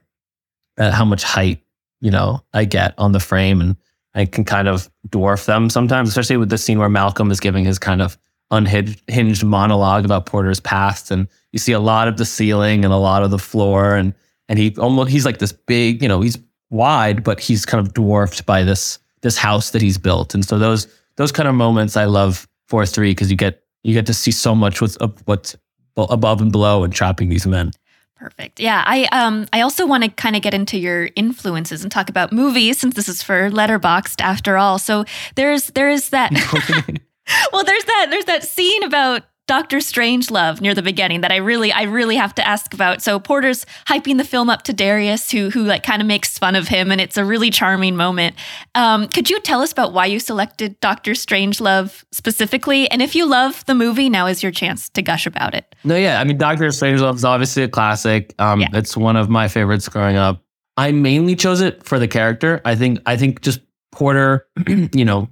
[0.79, 1.63] uh, how much height
[2.01, 3.77] you know I get on the frame and
[4.15, 7.65] I can kind of dwarf them sometimes, especially with the scene where Malcolm is giving
[7.65, 8.17] his kind of
[8.51, 12.99] unhinged monologue about Porter's past, and you see a lot of the ceiling and a
[12.99, 14.15] lot of the floor, and
[14.49, 16.39] and he almost he's like this big, you know, he's
[16.75, 20.59] wide, but he's kind of dwarfed by this this house that he's built, and so
[20.59, 24.15] those those kind of moments I love for three because you get you get to
[24.15, 25.57] see so much what's up what's
[25.97, 27.71] above and below and trapping these men.
[28.17, 28.61] Perfect.
[28.61, 32.09] Yeah, I um I also want to kind of get into your influences and talk
[32.09, 34.79] about movies since this is for Letterboxd after all.
[34.79, 35.05] So
[35.37, 36.33] there's there's that
[37.53, 41.71] Well, there's that there's that scene about Doctor Strangelove near the beginning that I really
[41.71, 43.03] I really have to ask about.
[43.03, 46.55] So Porter's hyping the film up to Darius who who like kind of makes fun
[46.57, 48.37] of him and it's a really charming moment.
[48.75, 53.27] Um, could you tell us about why you selected Doctor Strangelove specifically and if you
[53.27, 55.75] love the movie now is your chance to gush about it.
[55.85, 56.21] No, yeah.
[56.21, 58.35] I mean, Doctor Strangelove is obviously a classic.
[58.39, 58.69] Um, Yeah.
[58.73, 60.43] It's one of my favorites growing up.
[60.77, 62.61] I mainly chose it for the character.
[62.65, 62.99] I think.
[63.07, 63.61] I think just
[63.93, 65.29] Porter, you know,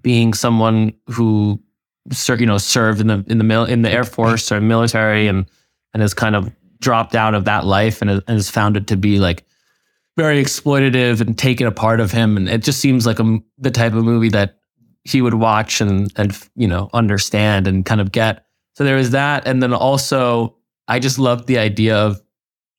[0.00, 1.60] being someone who,
[2.28, 5.46] you know, served in the in the mil- in the Air Force or military and
[5.94, 6.50] and has kind of
[6.80, 9.44] dropped out of that life and, has- and found it to be like
[10.16, 12.36] very exploitative and taken a part of him.
[12.36, 14.58] And it just seems like a the type of movie that
[15.04, 18.44] he would watch and and you know understand and kind of get.
[18.74, 20.56] So there was that, and then also
[20.88, 22.20] I just loved the idea of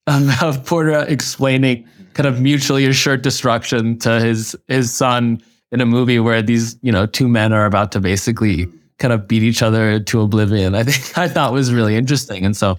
[0.07, 5.85] of, of Porter explaining kind of mutually assured destruction to his his son in a
[5.85, 8.67] movie where these you know two men are about to basically
[8.99, 10.75] kind of beat each other to oblivion.
[10.75, 12.77] I think I thought was really interesting, and so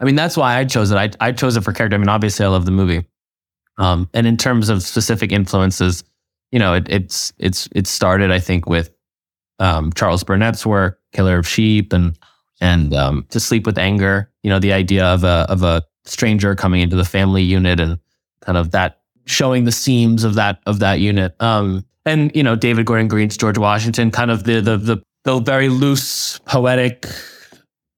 [0.00, 0.96] I mean that's why I chose it.
[0.96, 1.94] I I chose it for character.
[1.94, 3.04] I mean, obviously I love the movie,
[3.78, 6.04] um, and in terms of specific influences,
[6.52, 8.90] you know, it, it's it's it started I think with
[9.58, 12.18] um, Charles Burnett's work, Killer of Sheep, and
[12.60, 14.30] and um, To Sleep with Anger.
[14.42, 17.98] You know, the idea of a of a stranger coming into the family unit and
[18.40, 21.34] kind of that showing the seams of that of that unit.
[21.40, 25.40] Um, and you know, David Gordon Green's George Washington, kind of the the the, the
[25.40, 27.04] very loose poetic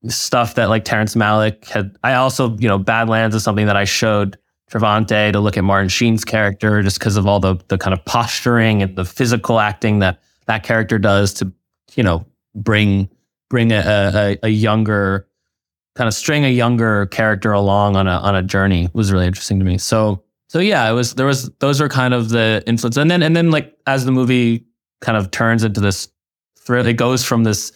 [0.09, 1.95] stuff that like Terrence Malick had.
[2.03, 4.39] I also, you know, Badlands is something that I showed
[4.70, 8.03] Trevante to look at Martin Sheen's character just because of all the the kind of
[8.07, 11.53] posturing and the physical acting that that character does to,
[11.95, 12.24] you know,
[12.55, 13.11] bring
[13.51, 13.83] bring a,
[14.14, 15.29] a, a younger
[15.97, 19.59] kind of string a younger character along on a on a journey was really interesting
[19.59, 19.76] to me.
[19.76, 23.22] So so yeah, it was there was those are kind of the influence, and then
[23.22, 24.64] and then like as the movie
[25.03, 26.09] kind of turns into this
[26.69, 27.73] thrill, it goes from this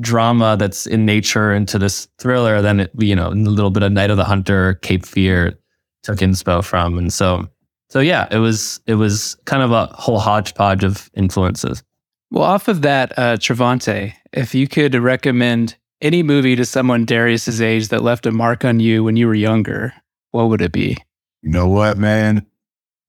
[0.00, 2.62] drama that's in nature into this thriller.
[2.62, 5.58] Then it you know a little bit of Night of the Hunter, Cape Fear
[6.04, 7.48] took inspo from, and so
[7.90, 11.82] so yeah, it was it was kind of a whole hodgepodge of influences.
[12.30, 17.60] Well, off of that, uh, Trevante, if you could recommend any movie to someone Darius's
[17.60, 19.92] age that left a mark on you when you were younger,
[20.30, 20.96] what would it be?
[21.42, 22.46] You know what, man?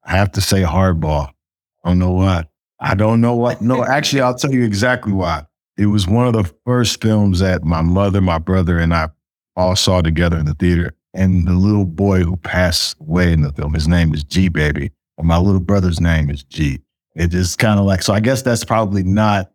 [0.03, 1.31] I have to say hardball.
[1.83, 2.49] I don't know what.
[2.79, 3.61] I don't know what.
[3.61, 5.45] No, actually, I'll tell you exactly why.
[5.77, 9.09] It was one of the first films that my mother, my brother, and I
[9.55, 10.93] all saw together in the theater.
[11.13, 14.91] And the little boy who passed away in the film, his name is G Baby.
[15.17, 16.79] And my little brother's name is G.
[17.15, 19.51] It is kind of like, so I guess that's probably not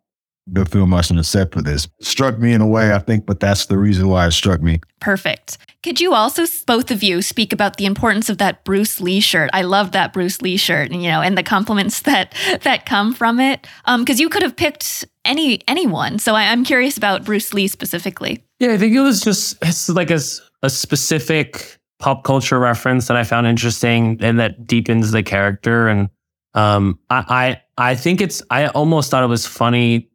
[0.47, 1.89] the film I should have set for this.
[2.01, 4.81] Struck me in a way, I think, but that's the reason why it struck me.
[5.01, 5.59] Perfect.
[5.83, 9.51] Could you also, both of you, speak about the importance of that Bruce Lee shirt?
[9.53, 13.13] I love that Bruce Lee shirt, and you know, and the compliments that that come
[13.15, 13.67] from it.
[13.85, 17.69] Because um, you could have picked any anyone, so I, am curious about Bruce Lee
[17.69, 18.45] specifically.
[18.59, 20.21] Yeah, I think it was just it's like a,
[20.63, 25.87] a specific pop culture reference that I found interesting and that deepens the character.
[25.87, 26.11] And
[26.55, 30.12] um, I, I I think it's I almost thought it was funny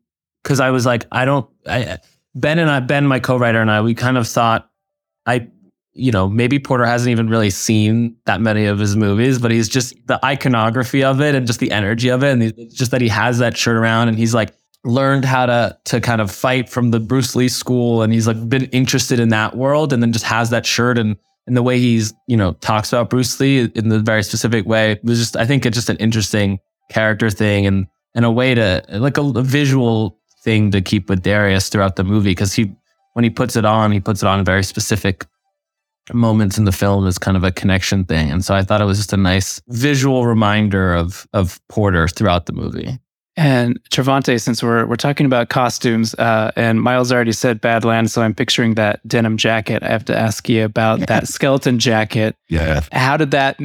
[0.48, 1.46] because I was like, I don't.
[1.66, 1.98] I,
[2.34, 4.70] ben and I, Ben, my co-writer and I, we kind of thought,
[5.26, 5.50] I,
[5.92, 9.68] you know, maybe Porter hasn't even really seen that many of his movies, but he's
[9.68, 13.10] just the iconography of it and just the energy of it, and just that he
[13.10, 14.54] has that shirt around, and he's like
[14.86, 18.48] learned how to to kind of fight from the Bruce Lee school, and he's like
[18.48, 21.18] been interested in that world, and then just has that shirt and.
[21.46, 24.92] And the way he's, you know, talks about Bruce Lee in the very specific way
[24.92, 26.60] it was just, I think it's just an interesting
[26.92, 31.24] character thing and and a way to like a, a visual thing to keep with
[31.24, 32.72] Darius throughout the movie because he,
[33.16, 35.26] when he puts it on, he puts it on very specific
[36.14, 38.32] moments in the film as kind of a connection thing.
[38.32, 42.46] And so I thought it was just a nice visual reminder of of Porter throughout
[42.46, 42.98] the movie.
[43.36, 48.22] And Trevante, since we're we're talking about costumes, uh, and Miles already said Badlands, so
[48.22, 49.84] I'm picturing that denim jacket.
[49.84, 52.38] I have to ask you about that skeleton jacket.
[52.48, 52.82] Yeah.
[52.94, 53.60] How did that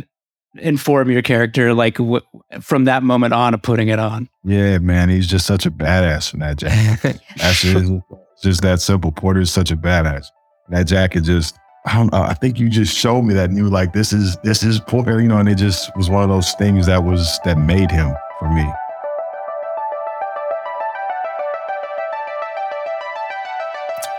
[0.57, 2.21] inform your character like w-
[2.61, 6.35] from that moment on of putting it on yeah man he's just such a badass
[6.35, 7.93] in that jacket that's just,
[8.43, 10.27] just that simple porter is such a badass
[10.69, 12.23] that jacket just I don't know.
[12.23, 14.79] I think you just showed me that and you were like, this is this is
[14.79, 17.91] Porter, you know, and it just was one of those things that was that made
[17.91, 18.65] him for me.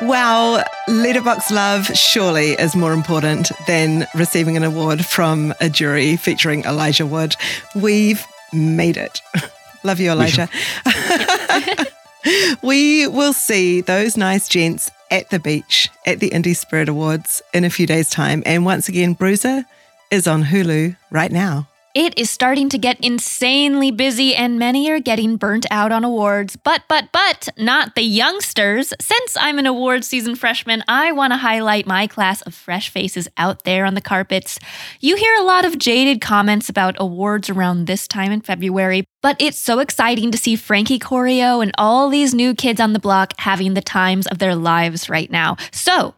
[0.02, 6.64] Wow, Letterboxd love surely is more important than receiving an award from a jury featuring
[6.66, 7.36] Elijah Wood.
[7.76, 9.22] We've made it.
[9.84, 10.50] love you, Elijah.
[12.64, 17.64] we will see those nice gents at the beach at the Indie Spirit Awards in
[17.64, 18.44] a few days' time.
[18.46, 19.64] And once again, Bruiser
[20.12, 21.68] is on Hulu right now.
[21.94, 26.56] It is starting to get insanely busy, and many are getting burnt out on awards.
[26.56, 28.96] But, but, but, not the youngsters.
[29.00, 33.28] Since I'm an award season freshman, I want to highlight my class of fresh faces
[33.38, 34.58] out there on the carpets.
[35.02, 39.40] You hear a lot of jaded comments about awards around this time in February, but
[39.40, 43.36] it's so exciting to see Frankie Corio and all these new kids on the block
[43.38, 45.58] having the times of their lives right now.
[45.72, 46.16] So,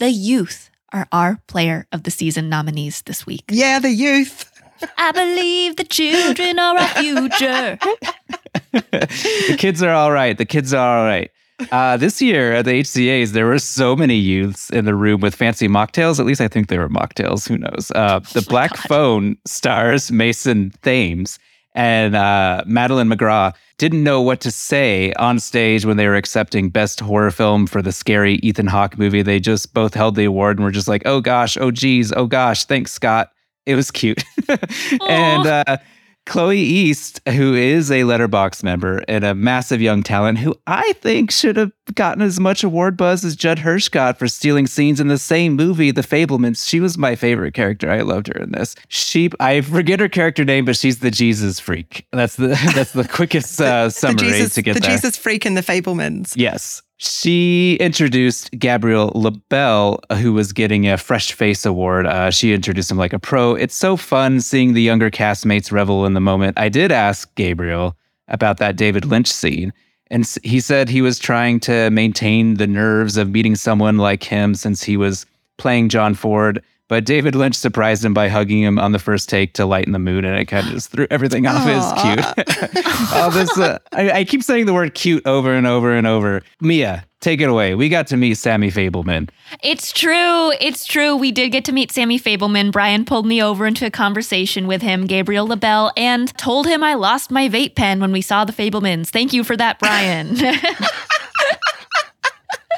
[0.00, 3.44] the youth are our player of the season nominees this week.
[3.48, 4.50] Yeah, the youth.
[4.98, 7.78] I believe the children are our future.
[8.72, 10.36] the kids are all right.
[10.36, 11.30] The kids are all right.
[11.70, 15.34] Uh, this year at the HCAs, there were so many youths in the room with
[15.34, 16.18] fancy mocktails.
[16.18, 17.48] At least I think they were mocktails.
[17.48, 17.92] Who knows?
[17.94, 18.88] Uh, the oh Black God.
[18.88, 21.38] Phone stars Mason Thames
[21.74, 26.70] and uh, Madeline McGraw didn't know what to say on stage when they were accepting
[26.70, 29.22] Best Horror Film for the scary Ethan Hawke movie.
[29.22, 32.26] They just both held the award and were just like, "Oh gosh, oh geez, oh
[32.26, 33.30] gosh, thanks Scott."
[33.66, 34.22] It was cute,
[35.08, 35.78] and uh,
[36.26, 41.30] Chloe East, who is a Letterboxd member and a massive young talent, who I think
[41.30, 45.08] should have gotten as much award buzz as Judd Hirsch got for stealing scenes in
[45.08, 46.66] the same movie, The Fabelmans.
[46.66, 47.90] She was my favorite character.
[47.90, 48.74] I loved her in this.
[48.88, 52.06] She, I forget her character name, but she's the Jesus freak.
[52.10, 54.90] That's the that's the quickest uh, summary the Jesus, to get the there.
[54.90, 56.32] Jesus freak in the Fabelmans.
[56.36, 56.82] Yes.
[57.06, 62.06] She introduced Gabriel LaBelle, who was getting a Fresh Face Award.
[62.06, 63.54] Uh, she introduced him like a pro.
[63.54, 66.58] It's so fun seeing the younger castmates revel in the moment.
[66.58, 67.94] I did ask Gabriel
[68.28, 69.70] about that David Lynch scene,
[70.10, 74.54] and he said he was trying to maintain the nerves of meeting someone like him
[74.54, 75.26] since he was
[75.58, 76.62] playing John Ford.
[76.88, 79.98] But David Lynch surprised him by hugging him on the first take to lighten the
[79.98, 81.64] mood, and it kind of just threw everything off.
[81.64, 82.86] Was cute.
[83.14, 86.42] All this, uh, I, I keep saying the word cute over and over and over.
[86.60, 87.74] Mia, take it away.
[87.74, 89.30] We got to meet Sammy Fabelman.
[89.62, 90.52] It's true.
[90.60, 91.16] It's true.
[91.16, 92.70] We did get to meet Sammy Fabelman.
[92.70, 96.94] Brian pulled me over into a conversation with him, Gabriel LaBelle, and told him I
[96.94, 99.08] lost my vape pen when we saw the Fabelmans.
[99.08, 100.36] Thank you for that, Brian.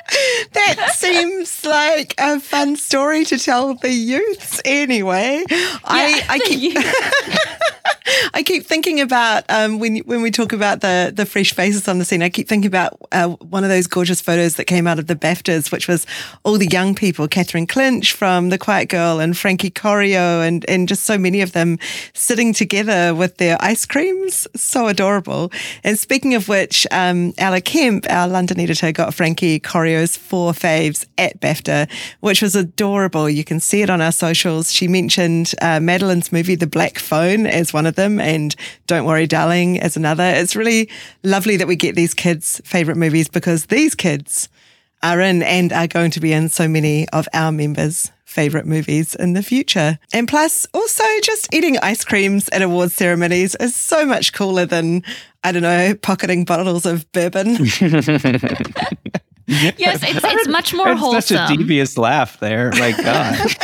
[0.53, 5.45] That seems like a fun story to tell the youths anyway.
[5.51, 6.77] I, I keep
[8.35, 11.99] I keep thinking about um, when when we talk about the the fresh faces on
[11.99, 12.23] the scene.
[12.23, 15.17] I keep thinking about uh, one of those gorgeous photos that came out of the
[15.17, 16.07] BAFTAs, which was
[16.45, 20.89] all the young people: Catherine Clinch from The Quiet Girl and Frankie Corio, and and
[20.89, 21.79] just so many of them
[22.15, 24.47] sitting together with their ice creams.
[24.55, 25.51] So adorable.
[25.83, 29.59] And speaking of which, um, Ella Kemp, our London editor, got Frankie
[29.97, 31.91] Corio's four faves at BAFTA,
[32.21, 33.31] which was adorable.
[33.31, 34.71] You can see it on our socials.
[34.71, 38.55] She mentioned uh, Madeline's movie, The Black Phone, as one of them, and
[38.87, 40.25] Don't Worry, Darling as another.
[40.25, 40.91] It's really
[41.23, 44.51] lovely that we get these kids' favorite movies because these kids
[45.03, 49.15] are in and are going to be in so many of our members' favorite movies
[49.15, 49.99] in the future.
[50.13, 55.05] And plus, also just eating ice creams at awards ceremonies is so much cooler than,
[55.43, 57.57] I don't know, pocketing bottles of bourbon.
[59.79, 61.37] yes, it's, it's much more It's wholesome.
[61.37, 62.71] such a devious laugh there.
[62.73, 63.57] My God.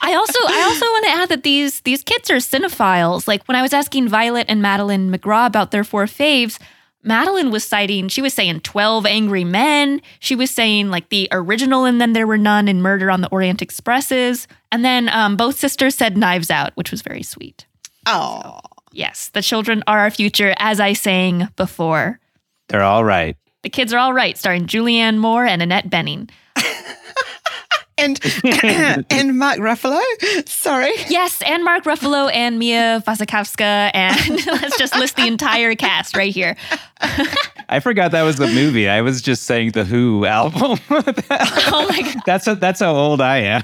[0.00, 3.28] I also I also want to add that these these kids are cinephiles.
[3.28, 6.58] Like when I was asking Violet and Madeline McGraw about their four faves,
[7.02, 10.00] Madeline was citing she was saying 12 Angry Men.
[10.18, 13.28] She was saying like the original and then there were none in Murder on the
[13.28, 14.48] Orient Expresses.
[14.72, 17.66] And then um, both sisters said Knives Out, which was very sweet.
[18.06, 18.58] Oh.
[18.90, 22.18] Yes, the children are our future, as I sang before.
[22.68, 23.36] They're all right.
[23.62, 26.30] The kids are all right, starring Julianne Moore and Annette Bening.
[27.98, 28.20] and
[29.10, 30.00] and Mark Ruffalo.
[30.48, 30.92] Sorry.
[31.08, 36.32] Yes, and Mark Ruffalo and Mia Wasikowska, and let's just list the entire cast right
[36.32, 36.56] here.
[37.68, 38.88] I forgot that was the movie.
[38.88, 40.78] I was just saying the Who album.
[40.90, 42.22] oh my god.
[42.24, 43.62] That's a, that's how old I am.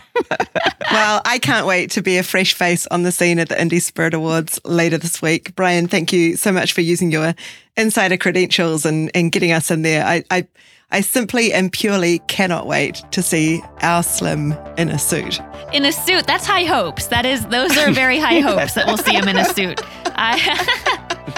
[0.90, 3.82] well, I can't wait to be a fresh face on the scene at the Indie
[3.82, 5.55] Spirit Awards later this week.
[5.55, 7.35] Brian, thank you so much for using your
[7.77, 10.05] insider credentials and, and getting us in there.
[10.05, 10.47] I, I
[10.95, 15.41] I simply and purely cannot wait to see our Slim in a suit.
[15.73, 17.09] In a suit, that's high hopes.
[17.09, 19.81] That is, those are very high hopes that we'll see him in a suit.
[20.15, 20.39] I,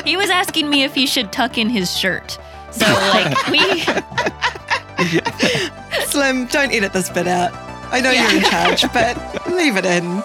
[0.05, 2.39] he was asking me if he should tuck in his shirt.
[2.71, 3.81] So, like, we.
[6.05, 7.51] Slim, don't edit this bit out.
[7.91, 9.17] I know you're in charge, but
[9.51, 10.23] leave it in.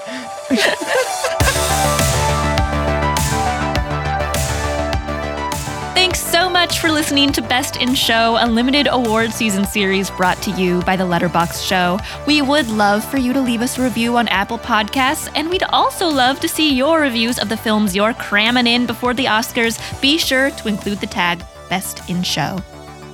[6.71, 10.81] Much for listening to Best in Show, a limited award season series brought to you
[10.83, 11.99] by the Letterboxd Show.
[12.25, 15.63] We would love for you to leave us a review on Apple Podcasts, and we'd
[15.63, 19.81] also love to see your reviews of the films you're cramming in before the Oscars.
[20.01, 22.57] Be sure to include the tag Best in Show.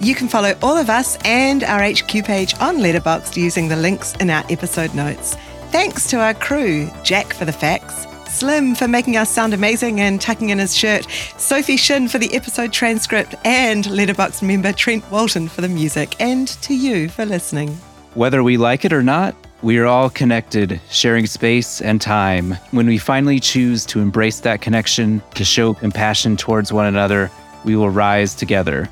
[0.01, 4.13] You can follow all of us and our HQ page on Letterboxd using the links
[4.17, 5.35] in our episode notes.
[5.71, 10.21] Thanks to our crew, Jack for the facts, Slim for making us sound amazing and
[10.21, 15.47] tucking in his shirt, Sophie Shin for the episode transcript, and Letterboxd member Trent Walton
[15.47, 17.69] for the music, and to you for listening.
[18.13, 22.51] Whether we like it or not, we are all connected, sharing space and time.
[22.71, 27.31] When we finally choose to embrace that connection, to show compassion towards one another,
[27.63, 28.87] we will rise together.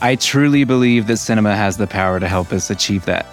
[0.00, 3.26] I truly believe that cinema has the power to help us achieve that.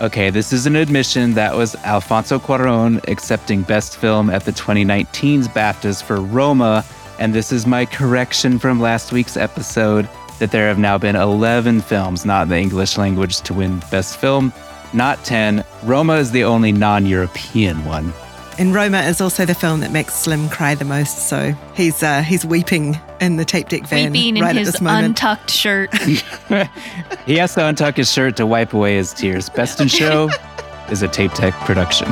[0.00, 1.34] Okay, this is an admission.
[1.34, 6.86] That was Alfonso Cuaron accepting Best Film at the 2019's BAFTAs for Roma.
[7.18, 10.08] And this is my correction from last week's episode
[10.38, 14.16] that there have now been 11 films not in the English language to win Best
[14.16, 14.54] Film,
[14.94, 15.62] not 10.
[15.82, 18.10] Roma is the only non European one.
[18.60, 21.28] And Roma is also the film that makes Slim cry the most.
[21.30, 24.72] So he's uh, he's weeping in the tape deck van Weeping in right at his
[24.72, 25.06] this moment.
[25.06, 25.90] untucked shirt.
[27.26, 29.48] He has to untuck his shirt to wipe away his tears.
[29.48, 30.28] Best in Show
[30.90, 32.08] is a Tape Deck production.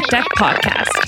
[0.00, 1.00] Tape Deck podcast.